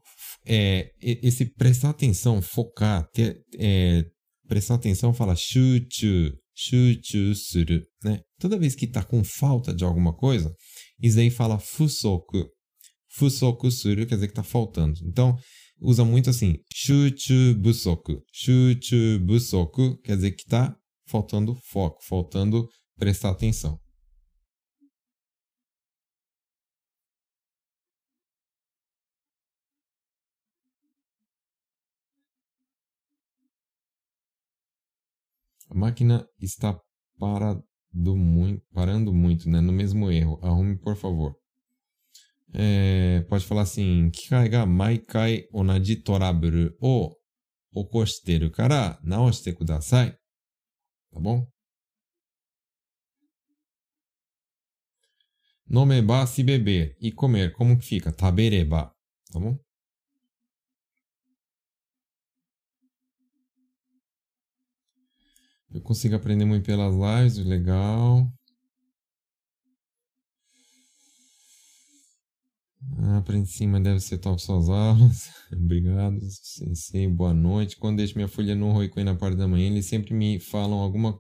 [0.46, 4.06] É, esse prestar atenção, focar, ter, é,
[4.48, 8.22] prestar atenção fala shuchu, shuchu suru, né?
[8.40, 10.54] Toda vez que está com falta de alguma coisa,
[11.02, 12.46] isso aí fala fusoku.
[13.12, 14.98] Fusoku suru quer dizer que está faltando.
[15.04, 15.38] Então,
[15.82, 18.24] usa muito assim, shuchu busoku.
[18.32, 20.74] Shuchu busoku quer dizer que está
[21.06, 22.68] faltando foco, faltando
[22.98, 23.78] prestar atenção.
[35.70, 36.80] A máquina está
[37.96, 39.62] muito, parando muito, né?
[39.62, 40.40] No mesmo erro.
[40.42, 41.36] Arrume, por favor.
[42.54, 47.16] É, pode falar assim, Kikai ga maikai onaji toraburu o
[47.72, 50.12] okoshiteru kara naoshite kudasai.
[51.12, 51.48] Tá bom?
[55.68, 58.12] Nomeba se beber e comer, como que fica?
[58.12, 58.92] Tabereba.
[59.32, 59.56] Tá bom?
[65.72, 68.28] Eu consigo aprender muito pelas lives, legal.
[72.98, 75.30] Ah, para em cima deve ser top suas aulas.
[75.54, 77.08] Obrigado, sensei.
[77.08, 77.78] Boa noite.
[77.78, 81.20] Quando deixo minha folha no Roikoi na parte da manhã, eles sempre me falam alguma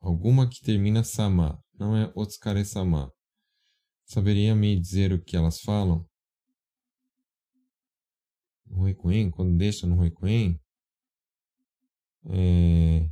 [0.00, 1.60] alguma que termina sama.
[1.78, 3.12] Não é Otsukare sama.
[4.04, 6.06] Saberia me dizer o que elas falam?
[8.70, 9.30] Roikuen?
[9.30, 10.60] Quando deixa no Roikuen?
[12.30, 13.08] É...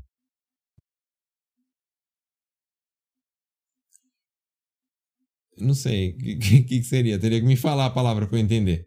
[5.58, 7.18] Não sei, o que, que, seria?
[7.18, 8.86] Teria que me falar a palavra para eu entender.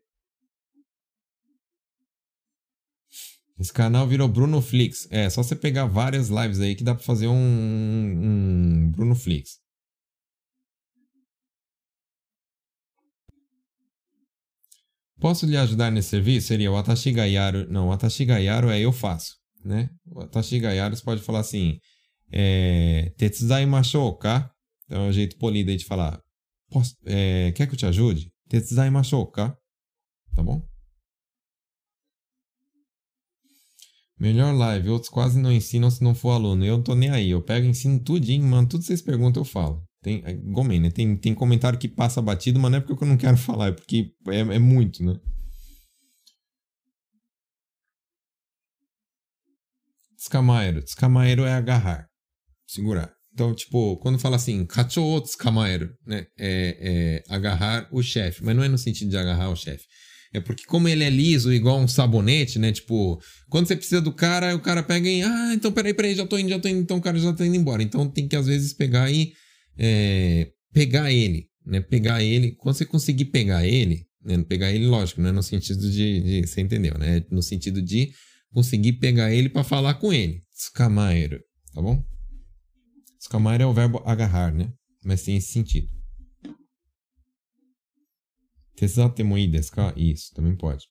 [3.59, 5.07] Esse canal virou Bruno Flix.
[5.11, 9.59] É, só você pegar várias lives aí que dá para fazer um, um Bruno Flix.
[15.19, 16.47] Posso lhe ajudar nesse serviço?
[16.47, 17.69] Seria watashi ga yaru.
[17.69, 19.89] Não, watashi ga yaru é eu faço, né?
[20.07, 21.79] Watashi ga yaru pode falar assim,
[22.31, 24.51] é, tetsudaimashou ka?
[24.85, 26.21] Então é um jeito polido aí de falar,
[26.69, 28.31] posso, é, quer que eu te ajude?
[28.49, 29.55] Tetsudaimashou ka?
[30.35, 30.61] Tá bom?
[34.19, 36.65] Melhor live, outros quase não ensinam se não for aluno.
[36.65, 39.81] Eu não tô nem aí, eu pego ensino tudinho, mano, tudo vocês perguntam eu falo.
[40.01, 40.91] Tem, é, Gomen, né?
[40.91, 43.71] Tem, tem comentário que passa batido, mas não é porque eu não quero falar, é
[43.71, 45.17] porque é, é muito, né?
[50.19, 50.83] Descamaero.
[50.83, 52.05] Descamaero é agarrar,
[52.67, 53.11] segurar.
[53.33, 56.25] Então, tipo, quando fala assim, cachorro descamaero, né?
[56.37, 59.85] É, é agarrar o chefe, mas não é no sentido de agarrar o chefe.
[60.33, 62.71] É porque como ele é liso, igual um sabonete, né?
[62.71, 65.23] Tipo, quando você precisa do cara, o cara pega e...
[65.23, 66.81] Ah, então peraí, peraí, já tô indo, já tô indo.
[66.81, 67.81] Então o cara já tá indo embora.
[67.81, 69.31] Então tem que às vezes pegar e...
[69.77, 71.79] É, pegar ele, né?
[71.79, 72.53] Pegar ele.
[72.57, 74.05] Quando você conseguir pegar ele...
[74.23, 74.43] Né?
[74.43, 76.47] Pegar ele, lógico, não é no sentido de, de...
[76.47, 77.23] Você entendeu, né?
[77.31, 78.11] No sentido de
[78.53, 80.43] conseguir pegar ele para falar com ele.
[80.53, 81.39] Tsukamaeru,
[81.73, 82.03] tá bom?
[83.19, 84.71] Tsukamaeru é o verbo agarrar, né?
[85.03, 85.87] Mas tem esse sentido.
[88.75, 89.93] Tezatte mo ii desu ka?
[89.95, 90.85] Isso, também pode.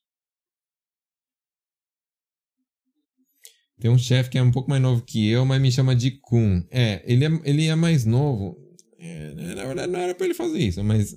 [3.79, 6.11] Tem um chefe que é um pouco mais novo que eu, mas me chama de
[6.11, 6.63] Kun.
[6.69, 8.57] É, ele é, ele é mais novo.
[8.97, 11.15] É, na verdade, não era pra ele fazer isso, mas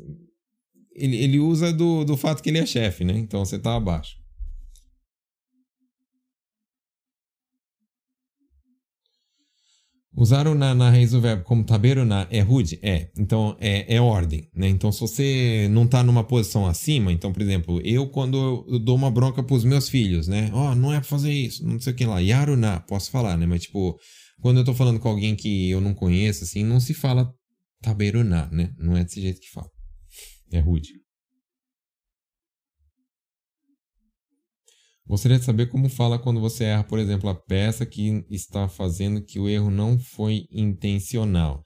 [0.95, 3.19] ele, ele usa do, do fato que ele é chefe, né?
[3.19, 4.22] Então você tá abaixo.
[10.15, 12.79] Usar o na na raiz do verbo como taberu na é rude?
[12.83, 13.11] É.
[13.19, 14.69] Então é, é ordem, né?
[14.69, 18.95] Então se você não tá numa posição acima, então, por exemplo, eu quando eu dou
[18.95, 20.51] uma bronca pros meus filhos, né?
[20.53, 22.21] Ó, oh, não é pra fazer isso, não sei o que lá.
[22.21, 23.47] Yaru na, posso falar, né?
[23.47, 23.99] Mas tipo,
[24.41, 27.33] quando eu tô falando com alguém que eu não conheço, assim, não se fala
[27.81, 28.71] taberu na, né?
[28.79, 29.69] Não é desse jeito que fala.
[30.53, 31.02] É rude.
[35.07, 39.23] Gostaria de saber como fala quando você erra, por exemplo, a peça que está fazendo
[39.25, 41.63] que o erro não foi intencional.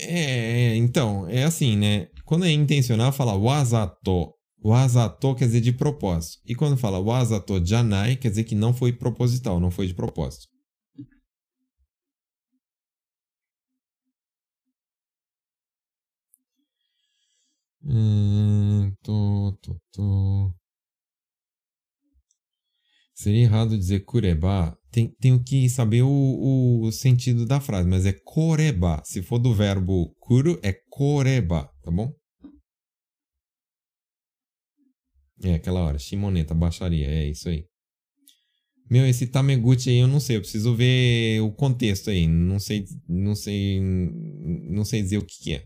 [0.00, 2.06] É, então, é assim, né?
[2.24, 4.32] Quando é intencional, fala wazato.
[4.62, 6.38] Wazato quer dizer de propósito.
[6.46, 10.46] E quando fala wazato janai, quer dizer que não foi proposital, não foi de propósito.
[17.82, 20.54] Hum, tô, tô, tô.
[23.18, 24.78] Seria errado dizer kureba.
[24.92, 29.02] Tem, tenho que saber o, o sentido da frase, mas é koreba.
[29.04, 32.12] Se for do verbo kuru, é koreba, tá bom?
[35.42, 37.66] É aquela hora, shimoneta, baixaria, é isso aí.
[38.88, 42.84] Meu, esse Tameguchi aí eu não sei, eu preciso ver o contexto aí, não sei,
[43.08, 45.64] não sei, não sei dizer o que, que é.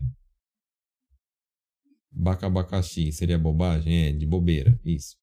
[2.11, 4.07] Bakabacaxi, seria bobagem?
[4.07, 5.22] É, de bobeira, isso.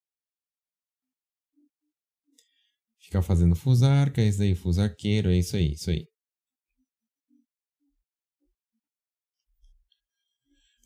[3.11, 6.05] Ficar fazendo fusarca, é isso aí, fusarqueiro, é isso aí, isso aí.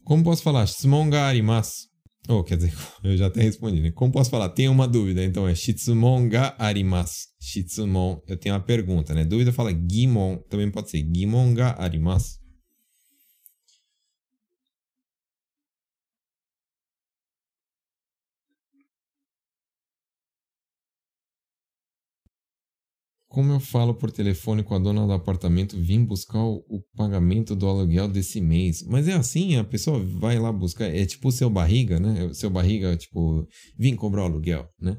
[0.05, 0.67] Como posso falar?
[0.67, 1.87] Shitsumon ga arimasu.
[2.27, 2.73] Oh, quer dizer,
[3.05, 3.91] eu já até respondi, né?
[3.91, 4.49] Como posso falar?
[4.49, 7.27] Tenho uma dúvida, então é Shitsumon ga arimasu.
[7.43, 9.23] Shitsumon, eu tenho uma pergunta, né?
[9.23, 12.39] Dúvida fala Gimon, também pode ser Gimon ga arimasu.
[23.35, 27.67] Como eu falo por telefone com a dona do apartamento, vim buscar o, pagamento do
[27.67, 28.85] aluguel desse mês.
[28.87, 32.33] Mas é assim, a pessoa vai lá buscar, é tipo seu barriga, né?
[32.33, 33.45] Seu barriga, tipo,
[33.77, 34.97] vim cobrar o aluguel, né?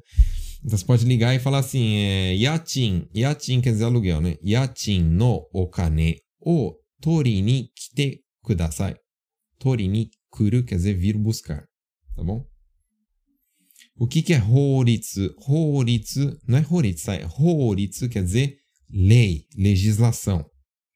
[0.66, 4.36] Então você pode ligar e falar assim, é, yatin, yatin quer dizer aluguel, né?
[4.44, 8.98] Yatin no okane o tori ni kite kudasai.
[9.58, 11.64] Tori ni kuru quer dizer vir buscar,
[12.14, 12.46] tá bom?
[13.98, 15.34] O que, que é horitsu?
[15.48, 18.58] Horitsu não é horitsu, é horitsu quer dizer
[18.90, 20.46] lei, legislação,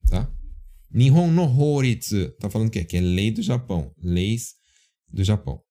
[0.10, 0.30] tá?
[0.92, 2.84] Nihon no horitsu, tá falando o quê?
[2.84, 4.56] Que é lei do Japão, leis
[5.08, 5.62] do Japão.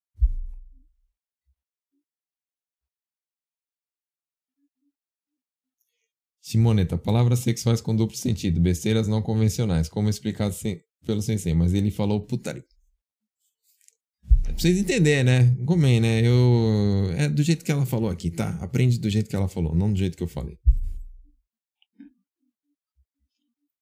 [6.41, 10.55] Simoneta, palavras sexuais com duplo sentido, besteiras não convencionais, como explicado
[11.05, 12.65] pelo sensei, mas ele falou putaria.
[14.49, 15.57] É pra vocês entenderem, né?
[15.67, 16.27] Comem, né?
[16.27, 17.13] Eu.
[17.17, 18.51] É do jeito que ela falou aqui, tá?
[18.63, 20.59] Aprende do jeito que ela falou, não do jeito que eu falei.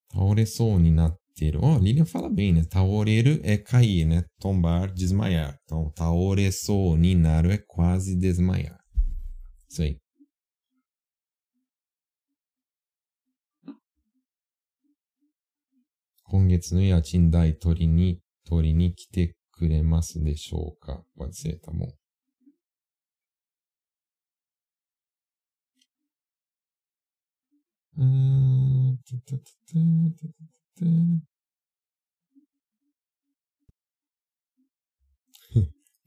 [0.08, 0.92] Taoresou ni.
[1.60, 2.64] Ó, oh, Lilian fala bem, né?
[2.64, 4.24] Taoreru é cair, né?
[4.40, 5.56] Tombar, desmaiar.
[5.64, 8.80] Então, taoresou ni naru é quase desmaiar.
[9.68, 10.00] Isso aí.
[16.24, 21.90] Kongetsu no yachin dai tori ni, tori ni kite くれますでしょうか Pode ser, tá bom.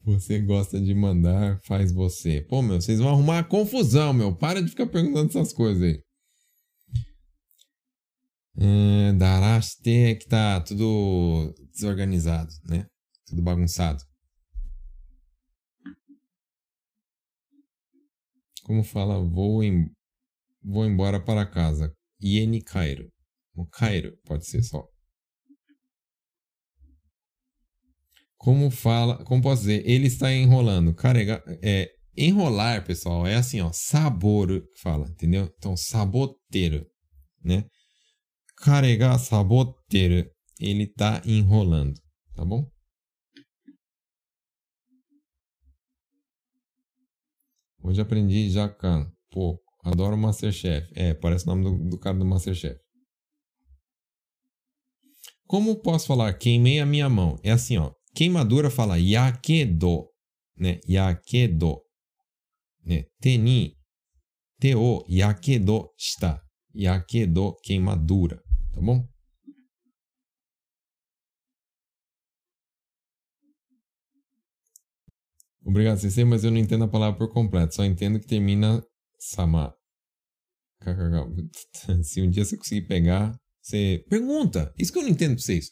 [0.04, 2.40] Você gosta de mandar, faz você.
[2.42, 4.34] Pô, meu, vocês vão arrumar a confusão, meu.
[4.34, 6.02] Para de ficar perguntando essas coisas aí.
[8.56, 12.86] Hum, Daraste é que tá tudo desorganizado, né?
[13.30, 14.02] Tudo bagunçado.
[18.64, 19.88] Como fala, vou, em,
[20.60, 21.94] vou embora para casa.
[22.20, 23.08] Iene Cairo.
[23.54, 24.84] O Cairo pode ser só.
[28.36, 30.92] Como fala, como posso dizer, ele está enrolando.
[30.92, 35.48] Carregar, é, enrolar, pessoal, é assim, ó, sabor, fala, entendeu?
[35.56, 36.84] Então, saboteiro,
[37.44, 37.64] né?
[38.56, 40.28] Carregar saboteiro,
[40.58, 41.94] ele está enrolando,
[42.34, 42.68] tá bom?
[47.82, 49.62] Hoje aprendi Jacan, pouco.
[49.82, 50.86] Adoro Masterchef.
[50.94, 52.78] É, parece o nome do, do cara do Masterchef.
[55.46, 57.38] Como posso falar queimei a minha mão?
[57.42, 57.92] É assim, ó.
[58.14, 60.06] Queimadura fala yakedo,
[60.56, 60.80] né?
[60.86, 61.80] Yakedo.
[62.84, 63.04] Né?
[63.20, 63.76] Te ni
[64.60, 66.40] te o yakedo shita.
[66.74, 68.42] Yakedo, queimadura.
[68.72, 69.08] Tá bom?
[75.70, 77.76] Obrigado, CC, mas eu não entendo a palavra por completo.
[77.76, 78.82] Só entendo que termina
[79.20, 79.72] sama.
[82.02, 84.74] Se um dia você conseguir pegar, você pergunta.
[84.76, 85.68] Isso que eu não entendo pra vocês.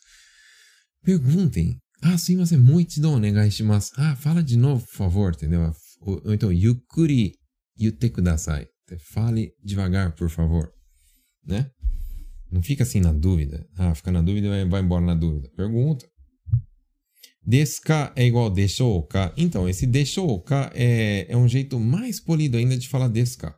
[1.03, 1.81] Perguntem.
[2.01, 3.19] Ah, sim, mas é muito do
[3.65, 5.73] mas Ah, fala de novo, por favor, entendeu?
[6.03, 7.35] Ou, então, yukuri
[7.77, 8.69] yute kudasai.
[9.13, 10.71] Fale devagar, por favor.
[11.45, 11.71] Né?
[12.53, 13.67] Não fica assim na dúvida.
[13.77, 15.51] Ah, fica na dúvida vai embora na dúvida.
[15.57, 16.07] Pergunta.
[17.49, 19.33] Desca é igual deixouka.
[19.37, 23.57] Então, esse deixouka é, é um jeito mais polido ainda de falar desca.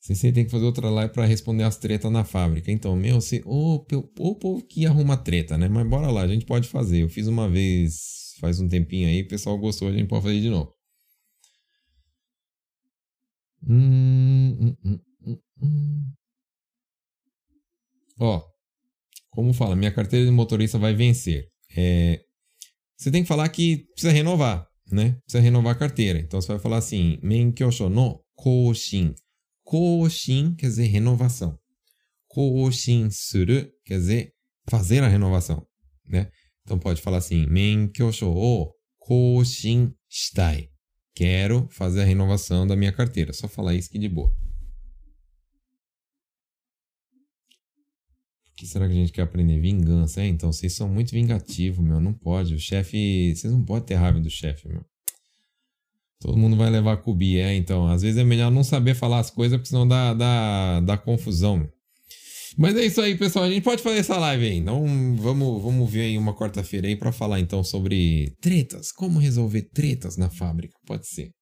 [0.00, 2.70] Você tem que fazer outra live para responder as tretas na fábrica.
[2.70, 3.18] Então, meu.
[3.46, 3.76] Ô,
[4.18, 5.66] o povo que arruma treta, né?
[5.66, 7.02] Mas bora lá, a gente pode fazer.
[7.02, 10.40] Eu fiz uma vez faz um tempinho aí, o pessoal gostou, a gente pode fazer
[10.42, 10.74] de novo.
[13.66, 16.12] Hum, hum, hum, hum.
[18.18, 18.53] Ó,
[19.34, 21.48] como fala, minha carteira de motorista vai vencer.
[21.76, 22.20] É,
[22.96, 25.16] você tem que falar que precisa renovar, né?
[25.24, 26.18] Precisa renovar a carteira.
[26.20, 29.14] Então você vai falar assim: Menkyosho no Koshin.
[29.64, 31.58] Koshin quer dizer renovação.
[32.28, 34.32] Koshin suru quer dizer
[34.68, 35.66] fazer a renovação,
[36.06, 36.30] né?
[36.62, 38.72] Então pode falar assim: Menkyosho o
[39.04, 40.68] koshin shitai.
[41.14, 43.32] Quero fazer a renovação da minha carteira.
[43.32, 44.32] Só falar isso que de boa.
[48.56, 49.60] Que será que a gente quer aprender?
[49.60, 50.22] Vingança.
[50.22, 52.00] É, então, vocês são muito vingativos, meu.
[52.00, 52.54] Não pode.
[52.54, 53.34] O chefe.
[53.34, 54.84] Vocês não podem ter raiva do chefe, meu.
[56.20, 57.86] Todo mundo vai levar cubi, é, então.
[57.86, 61.68] Às vezes é melhor não saber falar as coisas, porque senão dá, dá, dá confusão.
[62.56, 63.44] Mas é isso aí, pessoal.
[63.44, 64.56] A gente pode fazer essa live aí.
[64.58, 64.84] Então
[65.16, 68.92] vamos, vamos ver aí uma quarta-feira aí para falar então sobre tretas.
[68.92, 70.74] Como resolver tretas na fábrica.
[70.86, 71.32] Pode ser.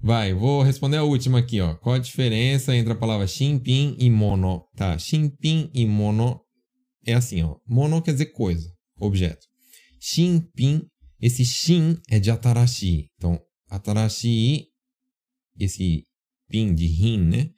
[0.00, 1.74] Vai, vou responder a última aqui, ó.
[1.74, 4.64] Qual a diferença entre a palavra shinpin e mono?
[4.76, 6.40] Tá, shinpin e mono
[7.04, 7.56] é assim, ó.
[7.66, 9.46] Mono quer dizer coisa, objeto.
[10.00, 10.82] Shinpin
[11.20, 13.08] esse shin é de atarashi.
[13.16, 13.40] Então,
[13.70, 14.66] atarashi,
[15.58, 16.04] esse
[16.48, 17.50] pin de rin, né?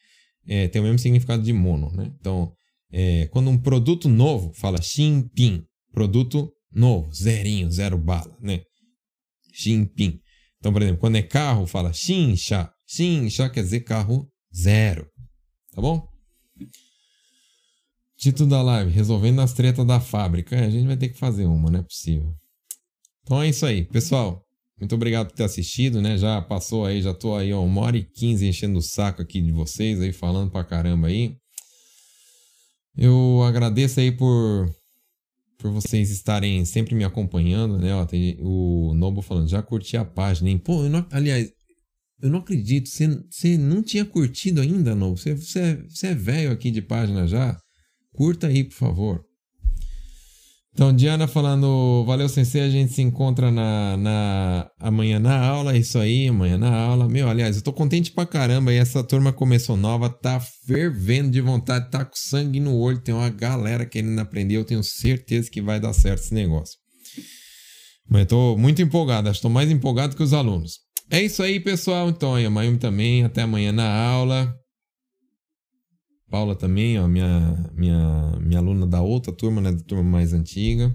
[0.46, 2.12] É, tem o mesmo significado de mono, né?
[2.20, 2.52] Então,
[2.90, 5.64] é, quando um produto novo, fala shin pin.
[5.92, 8.62] Produto novo, zerinho, zero bala, né?
[9.52, 10.20] Shin pin.
[10.58, 12.70] Então, por exemplo, quando é carro, fala shinsha.
[12.86, 15.06] Shinsha quer dizer carro zero.
[15.72, 16.08] Tá bom?
[18.16, 20.56] Título da live: Resolvendo as tretas da fábrica.
[20.56, 22.34] É, a gente vai ter que fazer uma, não é possível.
[23.22, 24.42] Então é isso aí, pessoal.
[24.80, 26.16] Muito obrigado por ter assistido, né?
[26.16, 29.40] Já passou aí, já tô aí ó, uma hora e quinze enchendo o saco aqui
[29.40, 31.36] de vocês aí, falando pra caramba aí.
[32.96, 34.72] Eu agradeço aí por,
[35.58, 37.92] por vocês estarem sempre me acompanhando, né?
[37.94, 40.58] Ó, tem o Nobo falando, já curti a página, hein?
[40.58, 41.52] Pô, eu não, aliás,
[42.22, 45.16] eu não acredito, você, não tinha curtido ainda, Nobo?
[45.16, 45.36] Você
[46.04, 47.58] é velho aqui de página já?
[48.12, 49.27] Curta aí, por favor.
[50.78, 55.98] Então, Diana falando, valeu, Sensei, a gente se encontra na, na amanhã na aula, isso
[55.98, 57.08] aí, amanhã na aula.
[57.08, 61.40] Meu, aliás, eu tô contente pra caramba, e essa turma começou nova, tá fervendo de
[61.40, 65.60] vontade, tá com sangue no olho, tem uma galera querendo aprender, eu tenho certeza que
[65.60, 66.78] vai dar certo esse negócio.
[68.08, 70.78] Mas tô muito empolgado, acho que tô mais empolgado que os alunos.
[71.10, 74.54] É isso aí, pessoal, então, amanhã também, até amanhã na aula.
[76.30, 80.94] Paula também, ó, minha, minha, minha aluna da outra turma, né, da turma mais antiga.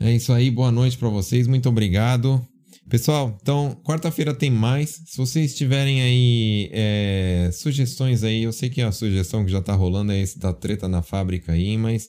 [0.00, 2.44] É isso aí, boa noite para vocês, muito obrigado.
[2.88, 5.02] Pessoal, então, quarta-feira tem mais.
[5.06, 9.74] Se vocês tiverem aí é, sugestões aí, eu sei que a sugestão que já tá
[9.74, 12.08] rolando é esse da treta na fábrica aí, mas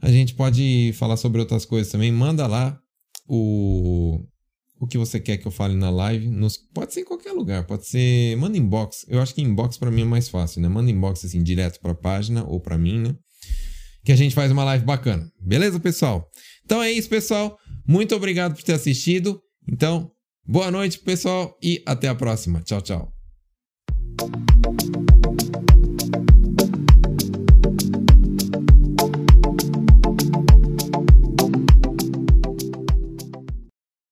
[0.00, 2.10] a gente pode falar sobre outras coisas também.
[2.10, 2.78] Manda lá
[3.28, 4.20] o,
[4.80, 6.26] o que você quer que eu fale na live.
[6.28, 8.34] Nos, pode ser em qualquer lugar, pode ser.
[8.36, 9.04] Manda inbox.
[9.06, 10.68] Eu acho que inbox para mim é mais fácil, né?
[10.68, 13.14] Manda inbox assim direto pra página ou para mim, né?
[14.02, 15.30] Que a gente faz uma live bacana.
[15.38, 16.26] Beleza, pessoal?
[16.64, 17.58] Então é isso, pessoal.
[17.86, 19.38] Muito obrigado por ter assistido.
[19.70, 20.10] Então,
[20.46, 22.62] boa noite, pessoal, e até a próxima.
[22.62, 23.12] Tchau, tchau.